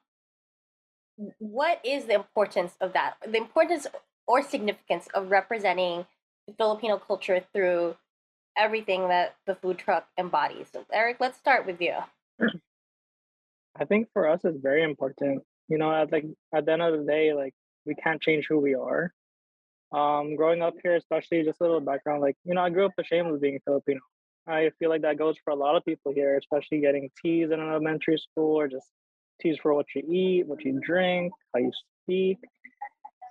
what 1.39 1.79
is 1.85 2.05
the 2.05 2.15
importance 2.15 2.73
of 2.81 2.93
that? 2.93 3.15
The 3.25 3.37
importance 3.37 3.87
or 4.27 4.41
significance 4.43 5.07
of 5.13 5.31
representing 5.31 6.05
the 6.47 6.53
Filipino 6.53 6.97
culture 6.97 7.43
through 7.53 7.95
everything 8.57 9.07
that 9.07 9.35
the 9.45 9.55
food 9.55 9.77
truck 9.77 10.07
embodies. 10.17 10.67
So, 10.71 10.85
Eric, 10.91 11.17
let's 11.19 11.37
start 11.37 11.65
with 11.65 11.81
you. 11.81 11.95
I 13.77 13.85
think 13.85 14.07
for 14.13 14.27
us, 14.27 14.41
it's 14.43 14.59
very 14.61 14.83
important. 14.83 15.43
You 15.67 15.77
know, 15.77 15.91
at 15.91 16.11
like 16.11 16.25
at 16.53 16.65
the 16.65 16.73
end 16.73 16.81
of 16.81 16.97
the 16.97 17.05
day, 17.05 17.33
like 17.33 17.53
we 17.85 17.95
can't 17.95 18.21
change 18.21 18.45
who 18.47 18.59
we 18.59 18.75
are. 18.75 19.13
Um, 19.91 20.35
growing 20.35 20.61
up 20.61 20.73
here, 20.83 20.95
especially 20.95 21.43
just 21.43 21.61
a 21.61 21.63
little 21.63 21.79
background, 21.79 22.21
like 22.21 22.35
you 22.43 22.53
know, 22.53 22.61
I 22.61 22.69
grew 22.69 22.85
up 22.85 22.93
ashamed 22.99 23.29
of 23.33 23.41
being 23.41 23.59
Filipino. 23.65 24.01
I 24.47 24.71
feel 24.77 24.89
like 24.89 25.01
that 25.01 25.17
goes 25.17 25.35
for 25.43 25.51
a 25.51 25.55
lot 25.55 25.75
of 25.75 25.85
people 25.85 26.11
here, 26.13 26.37
especially 26.37 26.79
getting 26.79 27.09
teased 27.21 27.51
in 27.51 27.59
elementary 27.59 28.17
school 28.17 28.59
or 28.59 28.67
just 28.67 28.87
teased 29.41 29.61
for 29.61 29.73
what 29.73 29.87
you 29.95 30.03
eat, 30.07 30.47
what 30.47 30.63
you 30.63 30.79
drink, 30.85 31.33
how 31.53 31.59
you 31.59 31.71
speak. 32.03 32.37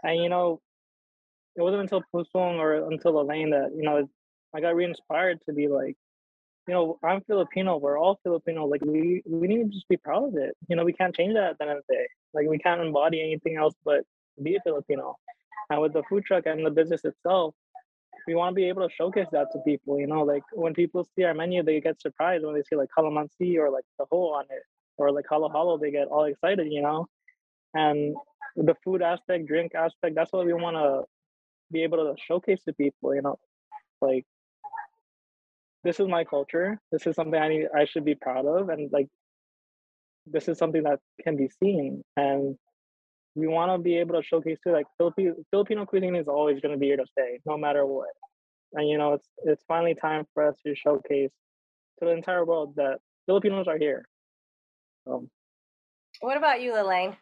And 0.02 0.22
you 0.22 0.28
know, 0.28 0.60
it 1.56 1.62
wasn't 1.62 1.82
until 1.82 2.02
Pusong 2.12 2.58
or 2.58 2.90
until 2.90 3.20
Elaine 3.20 3.50
that 3.50 3.70
you 3.76 3.82
know 3.82 4.08
I 4.54 4.60
got 4.60 4.76
re-inspired 4.76 5.40
to 5.46 5.52
be 5.52 5.68
like, 5.68 5.96
you 6.68 6.74
know, 6.74 6.98
I'm 7.04 7.20
Filipino. 7.22 7.76
We're 7.76 7.98
all 7.98 8.18
Filipino. 8.22 8.66
Like 8.66 8.84
we 8.84 9.22
we 9.26 9.48
need 9.48 9.64
to 9.64 9.68
just 9.68 9.88
be 9.88 9.96
proud 9.96 10.28
of 10.28 10.36
it. 10.36 10.56
You 10.68 10.76
know, 10.76 10.84
we 10.84 10.92
can't 10.92 11.14
change 11.14 11.34
that 11.34 11.50
at 11.50 11.58
the 11.58 11.64
end 11.64 11.78
of 11.78 11.84
the 11.88 11.94
day. 11.94 12.06
Like 12.32 12.48
we 12.48 12.58
can't 12.58 12.80
embody 12.80 13.20
anything 13.20 13.56
else 13.56 13.74
but 13.84 14.04
be 14.42 14.56
a 14.56 14.60
Filipino. 14.60 15.16
And 15.70 15.80
with 15.80 15.92
the 15.92 16.02
food 16.08 16.24
truck 16.24 16.46
and 16.46 16.64
the 16.64 16.70
business 16.70 17.04
itself, 17.04 17.54
we 18.26 18.34
want 18.34 18.52
to 18.52 18.54
be 18.54 18.68
able 18.68 18.88
to 18.88 18.94
showcase 18.94 19.26
that 19.32 19.48
to 19.52 19.58
people. 19.60 19.98
You 19.98 20.06
know, 20.06 20.22
like 20.22 20.42
when 20.52 20.74
people 20.74 21.06
see 21.16 21.24
our 21.24 21.34
menu, 21.34 21.62
they 21.62 21.80
get 21.80 22.00
surprised 22.00 22.44
when 22.44 22.54
they 22.54 22.62
see 22.62 22.76
like 22.76 22.88
calamansi 22.96 23.58
or 23.58 23.70
like 23.70 23.84
the 23.98 24.06
hole 24.10 24.34
on 24.34 24.44
it, 24.50 24.62
or 24.96 25.10
like 25.12 25.26
halo 25.28 25.48
halo, 25.48 25.78
they 25.78 25.90
get 25.90 26.08
all 26.08 26.24
excited. 26.24 26.70
You 26.70 26.82
know, 26.82 27.06
and 27.74 28.14
the 28.56 28.74
food 28.84 29.02
aspect, 29.02 29.46
drink 29.46 29.74
aspect, 29.74 30.14
that's 30.14 30.32
what 30.32 30.46
we 30.46 30.54
want 30.54 30.76
to 30.76 31.02
be 31.70 31.82
able 31.82 31.98
to 31.98 32.14
showcase 32.22 32.62
to 32.64 32.72
people. 32.72 33.14
You 33.14 33.22
know, 33.22 33.38
like 34.00 34.24
this 35.82 36.00
is 36.00 36.08
my 36.08 36.24
culture. 36.24 36.80
This 36.90 37.06
is 37.06 37.14
something 37.16 37.38
I 37.38 37.48
need, 37.48 37.66
I 37.76 37.84
should 37.84 38.04
be 38.04 38.14
proud 38.14 38.46
of, 38.46 38.70
and 38.70 38.90
like 38.92 39.08
this 40.26 40.48
is 40.48 40.56
something 40.56 40.84
that 40.84 41.00
can 41.22 41.36
be 41.36 41.50
seen. 41.60 42.02
And 42.16 42.56
we 43.34 43.46
want 43.46 43.72
to 43.72 43.78
be 43.78 43.96
able 43.98 44.14
to 44.20 44.26
showcase 44.26 44.58
too. 44.64 44.72
Like 44.72 44.86
Filipino 44.96 45.34
Filipino 45.50 45.86
cuisine 45.86 46.14
is 46.14 46.28
always 46.28 46.60
going 46.60 46.72
to 46.72 46.78
be 46.78 46.86
here 46.86 46.96
to 46.96 47.06
stay, 47.06 47.40
no 47.46 47.58
matter 47.58 47.84
what. 47.86 48.10
And 48.72 48.88
you 48.88 48.98
know, 48.98 49.14
it's 49.14 49.28
it's 49.44 49.64
finally 49.66 49.94
time 49.94 50.24
for 50.32 50.48
us 50.48 50.56
to 50.66 50.74
showcase 50.74 51.30
to 51.98 52.06
the 52.06 52.10
entire 52.10 52.44
world 52.44 52.74
that 52.76 52.98
Filipinos 53.26 53.68
are 53.68 53.78
here. 53.78 54.06
So. 55.06 55.28
What 56.20 56.36
about 56.36 56.60
you, 56.60 56.80
Elaine? 56.80 57.16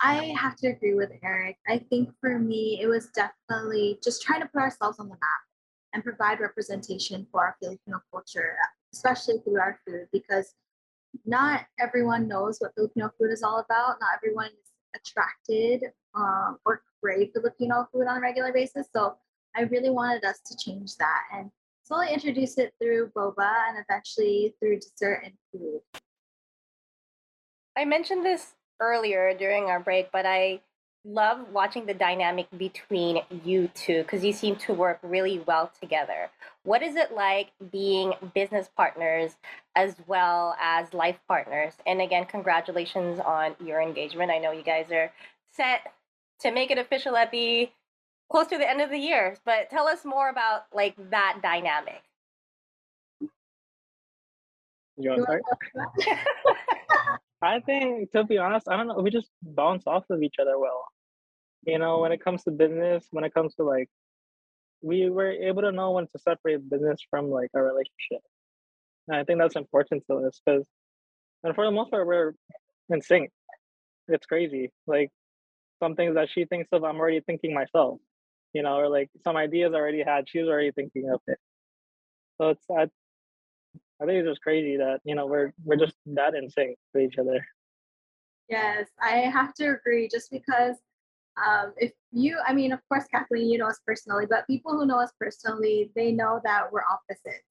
I 0.00 0.32
have 0.38 0.56
to 0.56 0.68
agree 0.68 0.94
with 0.94 1.10
Eric. 1.24 1.56
I 1.66 1.78
think 1.78 2.10
for 2.20 2.38
me, 2.38 2.78
it 2.80 2.86
was 2.86 3.08
definitely 3.08 3.98
just 4.02 4.22
trying 4.22 4.40
to 4.42 4.46
put 4.46 4.60
ourselves 4.60 5.00
on 5.00 5.08
the 5.08 5.14
map 5.14 5.42
and 5.92 6.04
provide 6.04 6.38
representation 6.38 7.26
for 7.32 7.40
our 7.40 7.56
Filipino 7.60 8.00
culture, 8.12 8.56
especially 8.92 9.38
through 9.38 9.58
our 9.58 9.80
food, 9.86 10.06
because 10.12 10.54
not 11.24 11.64
everyone 11.80 12.28
knows 12.28 12.58
what 12.58 12.74
Filipino 12.76 13.10
food 13.18 13.32
is 13.32 13.42
all 13.42 13.58
about. 13.58 13.96
Not 14.00 14.10
everyone 14.14 14.46
is 14.46 14.67
attracted 14.94 15.84
uh, 16.14 16.52
or 16.64 16.82
crave 17.02 17.30
Filipino 17.32 17.88
food 17.92 18.06
on 18.06 18.18
a 18.18 18.20
regular 18.20 18.52
basis. 18.52 18.88
So 18.94 19.16
I 19.56 19.62
really 19.62 19.90
wanted 19.90 20.24
us 20.24 20.40
to 20.46 20.56
change 20.56 20.96
that 20.96 21.22
and 21.32 21.50
slowly 21.84 22.12
introduce 22.12 22.58
it 22.58 22.72
through 22.80 23.10
boba 23.16 23.52
and 23.68 23.84
eventually 23.88 24.54
through 24.60 24.80
dessert 24.80 25.22
and 25.24 25.34
food. 25.52 25.80
I 27.76 27.84
mentioned 27.84 28.24
this 28.24 28.54
earlier 28.80 29.34
during 29.34 29.64
our 29.64 29.80
break, 29.80 30.10
but 30.12 30.26
I 30.26 30.60
love 31.04 31.48
watching 31.52 31.86
the 31.86 31.94
dynamic 31.94 32.46
between 32.56 33.22
you 33.44 33.68
two 33.74 34.02
because 34.02 34.24
you 34.24 34.32
seem 34.32 34.56
to 34.56 34.72
work 34.72 34.98
really 35.02 35.38
well 35.46 35.70
together. 35.80 36.30
What 36.64 36.82
is 36.82 36.96
it 36.96 37.12
like 37.12 37.50
being 37.70 38.12
business 38.34 38.68
partners 38.76 39.36
as 39.74 39.96
well 40.06 40.56
as 40.60 40.92
life 40.92 41.18
partners? 41.26 41.74
And 41.86 42.00
again, 42.00 42.26
congratulations 42.26 43.20
on 43.20 43.54
your 43.64 43.80
engagement. 43.80 44.30
I 44.30 44.38
know 44.38 44.52
you 44.52 44.62
guys 44.62 44.90
are 44.92 45.12
set 45.52 45.92
to 46.40 46.50
make 46.50 46.70
it 46.70 46.78
official 46.78 47.16
at 47.16 47.30
the 47.30 47.70
close 48.30 48.46
to 48.48 48.58
the 48.58 48.68
end 48.68 48.80
of 48.80 48.90
the 48.90 48.98
year, 48.98 49.36
but 49.44 49.70
tell 49.70 49.88
us 49.88 50.04
more 50.04 50.28
about 50.28 50.66
like 50.74 50.94
that 51.10 51.38
dynamic. 51.42 52.02
You 55.00 55.10
want 55.10 55.26
to 55.26 55.40
start? 56.04 56.18
I 57.40 57.60
think, 57.60 58.12
to 58.12 58.24
be 58.24 58.38
honest, 58.38 58.68
I 58.68 58.76
don't 58.76 58.88
know. 58.88 59.00
We 59.00 59.10
just 59.10 59.30
bounce 59.42 59.86
off 59.86 60.04
of 60.10 60.22
each 60.22 60.36
other 60.40 60.58
well. 60.58 60.84
You 61.66 61.78
know, 61.78 61.98
when 62.00 62.12
it 62.12 62.22
comes 62.24 62.44
to 62.44 62.50
business, 62.50 63.06
when 63.10 63.24
it 63.24 63.34
comes 63.34 63.54
to 63.56 63.64
like, 63.64 63.88
we 64.82 65.10
were 65.10 65.30
able 65.30 65.62
to 65.62 65.72
know 65.72 65.92
when 65.92 66.06
to 66.06 66.18
separate 66.18 66.68
business 66.68 67.00
from 67.10 67.30
like 67.30 67.50
a 67.54 67.62
relationship. 67.62 68.22
And 69.06 69.16
I 69.16 69.24
think 69.24 69.38
that's 69.38 69.56
important 69.56 70.04
to 70.10 70.18
us 70.26 70.40
because, 70.44 70.66
and 71.44 71.54
for 71.54 71.64
the 71.64 71.70
most 71.70 71.90
part, 71.90 72.06
we're 72.06 72.34
in 72.90 73.02
sync. 73.02 73.30
It's 74.08 74.26
crazy. 74.26 74.70
Like, 74.86 75.10
some 75.80 75.94
things 75.94 76.14
that 76.16 76.28
she 76.30 76.44
thinks 76.44 76.68
of, 76.72 76.82
I'm 76.84 76.98
already 76.98 77.20
thinking 77.20 77.54
myself. 77.54 78.00
You 78.54 78.62
know, 78.62 78.76
or 78.76 78.88
like 78.88 79.10
some 79.24 79.36
ideas 79.36 79.72
I 79.74 79.76
already 79.76 80.02
had, 80.02 80.28
she's 80.28 80.46
already 80.46 80.72
thinking 80.72 81.10
of 81.12 81.20
it. 81.26 81.38
So 82.40 82.50
it's 82.50 82.64
I, 82.70 82.88
I 84.00 84.06
think 84.06 84.18
it's 84.18 84.28
just 84.28 84.42
crazy 84.42 84.76
that 84.76 85.00
you 85.04 85.14
know 85.14 85.26
we're 85.26 85.52
we're 85.64 85.76
just 85.76 85.94
that 86.06 86.34
in 86.34 86.48
sync 86.48 86.76
with 86.94 87.04
each 87.04 87.18
other. 87.18 87.44
Yes, 88.48 88.88
I 89.00 89.10
have 89.10 89.54
to 89.54 89.70
agree. 89.70 90.08
Just 90.08 90.30
because 90.30 90.76
um, 91.44 91.72
if 91.76 91.92
you, 92.10 92.38
I 92.46 92.52
mean, 92.52 92.72
of 92.72 92.80
course, 92.88 93.04
Kathleen, 93.12 93.48
you 93.48 93.58
know 93.58 93.68
us 93.68 93.80
personally, 93.86 94.26
but 94.28 94.46
people 94.46 94.72
who 94.72 94.86
know 94.86 95.00
us 95.00 95.12
personally, 95.20 95.90
they 95.94 96.12
know 96.12 96.40
that 96.44 96.72
we're 96.72 96.82
opposites. 96.90 97.44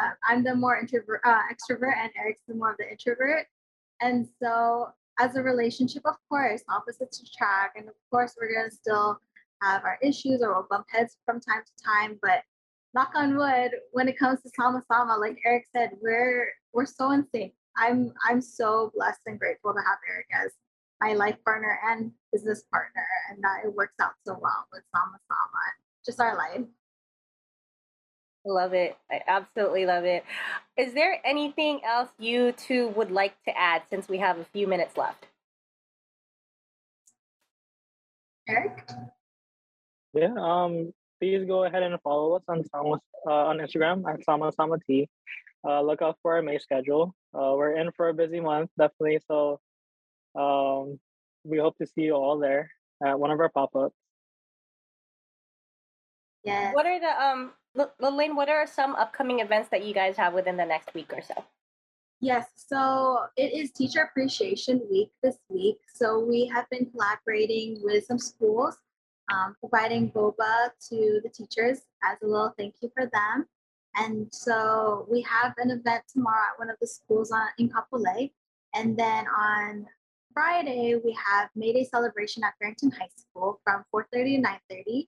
Uh, 0.00 0.10
I'm 0.28 0.42
the 0.42 0.54
more 0.54 0.78
introvert, 0.78 1.20
uh, 1.24 1.42
extrovert, 1.52 1.96
and 1.96 2.10
Eric's 2.18 2.42
the 2.48 2.54
more 2.54 2.72
of 2.72 2.76
the 2.78 2.90
introvert. 2.90 3.46
And 4.00 4.26
so, 4.42 4.88
as 5.20 5.36
a 5.36 5.42
relationship, 5.42 6.02
of 6.06 6.16
course, 6.28 6.62
opposites 6.68 7.22
attract, 7.22 7.78
and 7.78 7.88
of 7.88 7.94
course, 8.10 8.34
we're 8.40 8.52
gonna 8.52 8.70
still 8.70 9.18
have 9.62 9.84
our 9.84 9.98
issues 10.02 10.42
or 10.42 10.52
we'll 10.52 10.66
bump 10.68 10.86
heads 10.90 11.16
from 11.24 11.40
time 11.40 11.62
to 11.64 11.84
time. 11.84 12.18
But 12.20 12.42
knock 12.94 13.10
on 13.14 13.36
wood, 13.36 13.72
when 13.92 14.08
it 14.08 14.18
comes 14.18 14.40
to 14.42 14.50
Sama 14.56 14.82
Sama, 14.90 15.16
like 15.18 15.38
Eric 15.44 15.66
said, 15.74 15.90
we're 16.00 16.48
we're 16.72 16.86
so 16.86 17.10
in 17.10 17.26
sync. 17.34 17.52
I'm 17.76 18.12
I'm 18.28 18.40
so 18.40 18.92
blessed 18.94 19.20
and 19.26 19.38
grateful 19.38 19.74
to 19.74 19.80
have 19.80 19.98
Eric 20.08 20.26
as 20.44 20.52
my 21.00 21.12
life 21.12 21.36
partner 21.44 21.78
and 21.86 22.12
business 22.32 22.62
partner, 22.72 23.06
and 23.30 23.42
that 23.42 23.64
it 23.64 23.74
works 23.74 23.94
out 24.00 24.12
so 24.26 24.38
well 24.40 24.66
with 24.72 24.82
Sama 24.94 25.18
Sama, 25.28 25.64
just 26.06 26.20
our 26.20 26.36
life. 26.36 26.66
Love 28.46 28.74
it. 28.74 28.96
I 29.10 29.22
absolutely 29.26 29.86
love 29.86 30.04
it. 30.04 30.22
Is 30.76 30.92
there 30.92 31.18
anything 31.24 31.80
else 31.82 32.10
you 32.18 32.52
two 32.52 32.88
would 32.88 33.10
like 33.10 33.42
to 33.44 33.58
add 33.58 33.82
since 33.88 34.06
we 34.08 34.18
have 34.18 34.38
a 34.38 34.44
few 34.44 34.66
minutes 34.66 34.96
left? 34.96 35.26
Eric? 38.46 38.86
Yeah. 40.12 40.34
Um. 40.38 40.92
Please 41.24 41.46
go 41.46 41.64
ahead 41.64 41.82
and 41.82 41.98
follow 42.02 42.36
us 42.36 42.42
on 42.48 42.62
Sama, 42.68 43.00
uh, 43.26 43.48
on 43.48 43.56
Instagram 43.56 44.04
at 44.06 44.22
Sama 44.24 44.52
Sama 44.52 44.76
Tea. 44.86 45.08
Uh, 45.66 45.80
look 45.80 46.02
out 46.02 46.18
for 46.20 46.34
our 46.34 46.42
May 46.42 46.58
schedule. 46.58 47.14
Uh, 47.32 47.54
we're 47.56 47.76
in 47.76 47.90
for 47.92 48.10
a 48.10 48.12
busy 48.12 48.40
month, 48.40 48.68
definitely. 48.78 49.20
So, 49.26 49.58
um, 50.34 51.00
we 51.42 51.56
hope 51.56 51.78
to 51.78 51.86
see 51.86 52.02
you 52.02 52.12
all 52.12 52.38
there 52.38 52.70
at 53.02 53.18
one 53.18 53.30
of 53.30 53.40
our 53.40 53.48
pop 53.48 53.74
ups. 53.74 53.96
Yes. 56.44 56.74
What 56.74 56.84
are 56.84 57.00
the 57.00 57.24
um 57.26 57.52
L- 57.74 57.94
Lillian, 58.00 58.36
what 58.36 58.50
are 58.50 58.66
some 58.66 58.94
upcoming 58.94 59.40
events 59.40 59.70
that 59.70 59.82
you 59.82 59.94
guys 59.94 60.18
have 60.18 60.34
within 60.34 60.58
the 60.58 60.66
next 60.66 60.92
week 60.92 61.10
or 61.10 61.22
so? 61.22 61.42
Yes, 62.20 62.48
so 62.54 63.20
it 63.38 63.54
is 63.54 63.72
Teacher 63.72 64.02
Appreciation 64.02 64.82
Week 64.90 65.08
this 65.22 65.38
week. 65.48 65.78
So 65.94 66.18
we 66.18 66.44
have 66.54 66.68
been 66.68 66.84
collaborating 66.84 67.80
with 67.82 68.04
some 68.04 68.18
schools, 68.18 68.76
um, 69.32 69.56
providing 69.60 70.10
boba 70.10 70.70
to 70.88 71.20
the 71.22 71.30
teachers 71.30 71.80
as 72.04 72.18
a 72.22 72.26
little 72.26 72.52
thank 72.58 72.74
you 72.82 72.90
for 72.94 73.10
them. 73.12 73.46
And 73.96 74.26
so 74.32 75.06
we 75.10 75.22
have 75.22 75.54
an 75.58 75.70
event 75.70 76.02
tomorrow 76.12 76.46
at 76.52 76.58
one 76.58 76.70
of 76.70 76.76
the 76.80 76.86
schools 76.86 77.30
on, 77.30 77.46
in 77.58 77.70
Kapolei. 77.70 78.32
And 78.74 78.96
then 78.96 79.26
on 79.28 79.86
Friday, 80.32 81.00
we 81.04 81.16
have 81.26 81.48
May 81.54 81.72
Day 81.72 81.84
celebration 81.84 82.42
at 82.42 82.54
Farrington 82.58 82.90
High 82.90 83.08
School 83.16 83.60
from 83.62 83.84
4.30 83.94 84.42
to 84.42 84.74
9.30. 84.74 85.06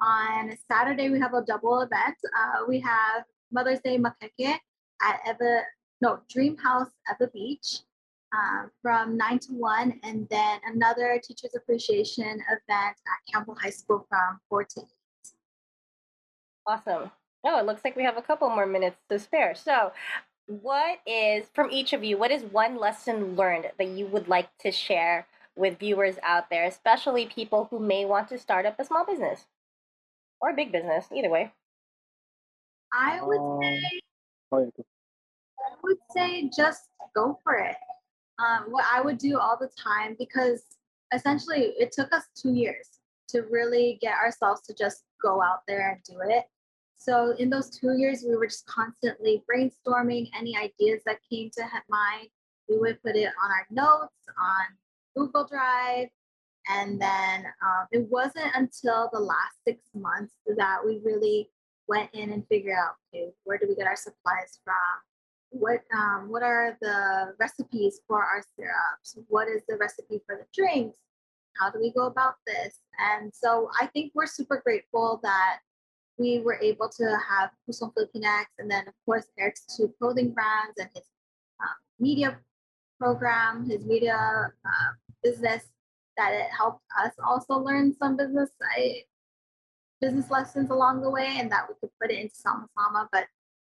On 0.00 0.56
Saturday, 0.70 1.10
we 1.10 1.18
have 1.18 1.34
a 1.34 1.42
double 1.42 1.80
event. 1.80 2.16
Uh, 2.24 2.64
we 2.68 2.78
have 2.80 3.24
Mother's 3.50 3.80
Day 3.80 3.98
Makeke 3.98 4.58
at 5.02 5.20
Ewa, 5.26 5.62
no, 6.02 6.20
Dream 6.30 6.56
House 6.58 6.90
Ewa 7.08 7.30
Beach 7.32 7.80
um, 8.36 8.70
from 8.82 9.16
9 9.16 9.38
to 9.40 9.52
1, 9.52 10.00
and 10.02 10.28
then 10.28 10.60
another 10.66 11.20
Teachers 11.22 11.54
Appreciation 11.56 12.26
event 12.26 12.62
at 12.68 13.32
Campbell 13.32 13.56
High 13.60 13.70
School 13.70 14.06
from 14.08 14.40
4 14.48 14.64
to 14.64 14.80
8. 14.80 14.86
Awesome. 16.66 17.10
Oh, 17.44 17.58
it 17.58 17.64
looks 17.66 17.82
like 17.84 17.96
we 17.96 18.02
have 18.02 18.16
a 18.18 18.22
couple 18.22 18.48
more 18.50 18.66
minutes 18.66 18.98
to 19.08 19.18
spare. 19.18 19.54
So, 19.54 19.92
what 20.46 20.98
is, 21.06 21.46
from 21.54 21.70
each 21.70 21.92
of 21.92 22.04
you, 22.04 22.18
what 22.18 22.30
is 22.30 22.42
one 22.42 22.76
lesson 22.78 23.36
learned 23.36 23.70
that 23.78 23.88
you 23.88 24.06
would 24.06 24.28
like 24.28 24.48
to 24.58 24.70
share 24.70 25.26
with 25.56 25.78
viewers 25.78 26.16
out 26.22 26.50
there, 26.50 26.64
especially 26.64 27.26
people 27.26 27.68
who 27.70 27.78
may 27.78 28.04
want 28.04 28.28
to 28.28 28.38
start 28.38 28.66
up 28.66 28.78
a 28.78 28.84
small 28.84 29.04
business 29.04 29.46
or 30.40 30.50
a 30.50 30.54
big 30.54 30.72
business, 30.72 31.06
either 31.14 31.30
way? 31.30 31.52
I 32.92 33.20
would 33.22 33.38
Um, 33.38 33.60
say 33.62 34.00
oh, 34.52 34.58
yeah. 34.76 34.84
I 35.60 35.74
would 35.82 35.98
say 36.10 36.50
just 36.56 36.88
go 37.14 37.38
for 37.42 37.54
it. 37.56 37.76
Um, 38.38 38.66
what 38.70 38.84
I 38.92 39.00
would 39.00 39.18
do 39.18 39.38
all 39.38 39.56
the 39.58 39.70
time 39.76 40.14
because 40.18 40.62
essentially 41.12 41.72
it 41.78 41.92
took 41.92 42.12
us 42.12 42.24
two 42.40 42.52
years 42.52 42.86
to 43.28 43.42
really 43.50 43.98
get 44.00 44.14
ourselves 44.14 44.62
to 44.62 44.74
just 44.74 45.02
go 45.22 45.42
out 45.42 45.60
there 45.66 45.90
and 45.90 46.02
do 46.04 46.20
it. 46.28 46.44
So 46.96 47.34
in 47.38 47.48
those 47.48 47.70
two 47.70 47.96
years, 47.96 48.24
we 48.26 48.34
were 48.36 48.46
just 48.46 48.66
constantly 48.66 49.44
brainstorming 49.48 50.30
any 50.36 50.56
ideas 50.56 51.02
that 51.06 51.18
came 51.30 51.50
to 51.56 51.62
mind. 51.88 52.28
We 52.68 52.78
would 52.78 53.02
put 53.02 53.16
it 53.16 53.30
on 53.42 53.50
our 53.50 53.66
notes 53.70 54.14
on 54.28 54.76
Google 55.16 55.46
Drive, 55.46 56.08
and 56.68 57.00
then 57.00 57.46
um, 57.62 57.86
it 57.92 58.06
wasn't 58.10 58.54
until 58.54 59.08
the 59.12 59.20
last 59.20 59.54
six 59.66 59.80
months 59.94 60.34
that 60.56 60.78
we 60.84 61.00
really 61.04 61.50
went 61.86 62.10
in 62.12 62.32
and 62.32 62.44
figured 62.48 62.76
out 62.76 62.96
okay, 63.14 63.30
where 63.44 63.58
do 63.58 63.66
we 63.68 63.74
get 63.74 63.86
our 63.86 63.96
supplies 63.96 64.60
from? 64.64 64.74
What 65.50 65.80
um, 65.96 66.28
what 66.28 66.42
are 66.42 66.76
the 66.80 67.34
recipes 67.38 68.00
for 68.06 68.22
our 68.22 68.42
syrups? 68.56 69.18
What 69.28 69.48
is 69.48 69.62
the 69.68 69.76
recipe 69.76 70.20
for 70.26 70.36
the 70.36 70.46
drinks? 70.54 70.96
How 71.58 71.70
do 71.70 71.80
we 71.80 71.92
go 71.92 72.06
about 72.06 72.34
this? 72.46 72.80
And 72.98 73.32
so 73.34 73.70
I 73.80 73.86
think 73.86 74.12
we're 74.14 74.26
super 74.26 74.60
grateful 74.64 75.20
that 75.22 75.58
we 76.18 76.40
were 76.40 76.58
able 76.60 76.88
to 76.88 77.18
have 77.28 77.50
Pusong 77.68 77.92
Filipinex 77.94 78.46
and 78.58 78.70
then 78.70 78.86
of 78.88 78.94
course 79.06 79.26
Eric's 79.38 79.64
two 79.76 79.92
clothing 79.98 80.32
brands 80.32 80.74
and 80.78 80.88
his 80.94 81.04
um, 81.60 81.76
media 81.98 82.38
program, 82.98 83.68
his 83.68 83.84
media 83.84 84.16
uh, 84.16 84.92
business 85.22 85.64
that 86.16 86.32
it 86.32 86.48
helped 86.56 86.82
us 87.02 87.12
also 87.24 87.54
learn 87.54 87.94
some 87.94 88.16
business 88.16 88.50
I, 88.76 89.02
business 90.00 90.30
lessons 90.30 90.70
along 90.70 91.00
the 91.00 91.10
way 91.10 91.36
and 91.38 91.50
that 91.50 91.66
we 91.68 91.74
could 91.80 91.90
put 92.00 92.10
it 92.10 92.18
into 92.18 92.34
Sama 92.34 92.66
Sama. 92.76 93.08
But 93.12 93.26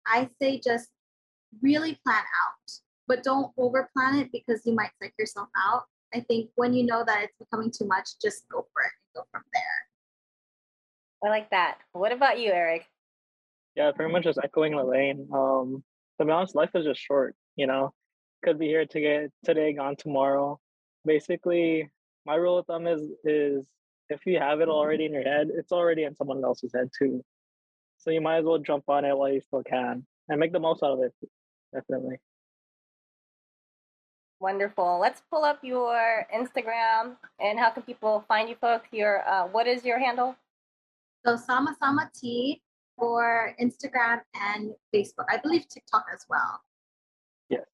I 0.07 0.29
say 0.41 0.59
just 0.59 0.89
really 1.63 1.99
plan 2.05 2.19
out, 2.19 2.71
but 3.07 3.23
don't 3.23 3.53
over 3.57 3.89
plan 3.97 4.19
it 4.19 4.33
because 4.33 4.63
you 4.65 4.75
might 4.75 4.91
psych 5.01 5.15
yourself 5.19 5.49
out. 5.57 5.85
I 6.15 6.21
think 6.21 6.51
when 6.57 6.73
you 6.73 6.87
know 6.87 7.05
that 7.05 7.25
it's 7.25 7.37
becoming 7.39 7.71
too 7.71 7.87
much, 7.87 8.11
just 8.21 8.49
go 8.51 8.67
for 8.73 8.83
it 8.83 8.93
and 9.15 9.23
go 9.23 9.23
from 9.31 9.43
there. 9.53 9.63
I 11.25 11.29
like 11.29 11.51
that. 11.51 11.79
What 11.93 12.13
about 12.13 12.39
you, 12.39 12.51
Eric? 12.53 12.87
Yeah, 13.75 13.93
pretty 13.93 14.13
much 14.13 14.25
just 14.25 14.39
echoing 14.43 14.75
Lane. 14.75 15.29
Um, 15.33 15.83
to 16.19 16.25
be 16.25 16.33
honest, 16.33 16.55
life 16.55 16.71
is 16.75 16.85
just 16.85 17.01
short. 17.01 17.35
You 17.57 17.67
know, 17.67 17.93
could 18.45 18.59
be 18.59 18.67
here 18.67 18.87
to 18.87 19.01
get 19.01 19.31
today, 19.45 19.73
gone 19.73 19.97
tomorrow. 19.97 20.59
Basically, 21.05 21.89
my 22.25 22.35
rule 22.37 22.59
of 22.59 22.67
thumb 22.67 22.87
is 22.87 23.03
is 23.25 23.67
if 24.09 24.25
you 24.27 24.39
have 24.39 24.61
it 24.61 24.69
already 24.69 25.05
in 25.05 25.13
your 25.13 25.23
head, 25.23 25.49
it's 25.53 25.73
already 25.73 26.05
in 26.05 26.15
someone 26.15 26.43
else's 26.45 26.73
head 26.75 26.91
too. 26.97 27.23
So 27.99 28.11
you 28.11 28.21
might 28.21 28.39
as 28.39 28.45
well 28.45 28.59
jump 28.59 28.85
on 28.89 29.05
it 29.05 29.17
while 29.17 29.33
you 29.33 29.41
still 29.41 29.63
can 29.63 30.07
and 30.29 30.41
make 30.41 30.53
the 30.53 30.61
most 30.61 30.83
out 30.83 30.93
of 30.93 31.01
it. 31.03 31.13
Definitely. 31.73 32.19
Wonderful. 34.41 34.99
Let's 35.01 35.23
pull 35.31 35.45
up 35.45 35.59
your 35.63 36.27
Instagram 36.35 37.17
and 37.41 37.59
how 37.59 37.71
can 37.71 37.83
people 37.83 38.25
find 38.29 38.49
you 38.49 38.55
folks? 38.61 38.89
Your 38.93 39.29
uh, 39.29 39.49
what 39.49 39.67
is 39.67 39.85
your 39.85 39.99
handle? 39.99 40.37
So 41.27 41.37
Sama 41.37 41.75
Sama 41.81 42.11
Tea 42.15 42.63
for 42.97 43.55
Instagram 43.61 44.21
and 44.35 44.73
Facebook. 44.95 45.27
I 45.29 45.39
believe 45.39 45.69
TikTok 45.69 46.07
as 46.13 46.25
well. 46.29 46.61
Yes. 47.49 47.67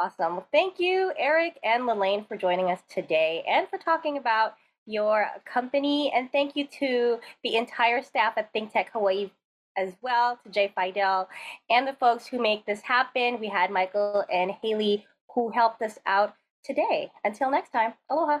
Awesome. 0.00 0.36
Well, 0.36 0.48
thank 0.52 0.80
you, 0.80 1.12
Eric 1.18 1.58
and 1.62 1.86
Lelaine, 1.86 2.24
for 2.24 2.36
joining 2.36 2.70
us 2.70 2.80
today 2.88 3.44
and 3.46 3.68
for 3.68 3.78
talking 3.78 4.16
about 4.16 4.54
your 4.86 5.26
company. 5.44 6.12
And 6.14 6.32
thank 6.32 6.56
you 6.56 6.66
to 6.78 7.18
the 7.44 7.56
entire 7.56 8.02
staff 8.02 8.34
at 8.36 8.52
ThinkTech 8.54 8.88
Hawaii 8.92 9.30
as 9.76 9.94
well, 10.02 10.38
to 10.44 10.50
Jay 10.50 10.72
Fidel 10.76 11.28
and 11.70 11.86
the 11.86 11.94
folks 11.94 12.26
who 12.26 12.40
make 12.40 12.66
this 12.66 12.80
happen. 12.80 13.40
We 13.40 13.48
had 13.48 13.70
Michael 13.70 14.24
and 14.32 14.50
Haley 14.62 15.06
who 15.34 15.50
helped 15.50 15.82
us 15.82 15.98
out 16.06 16.34
today. 16.64 17.10
Until 17.24 17.50
next 17.50 17.70
time, 17.70 17.94
aloha. 18.10 18.40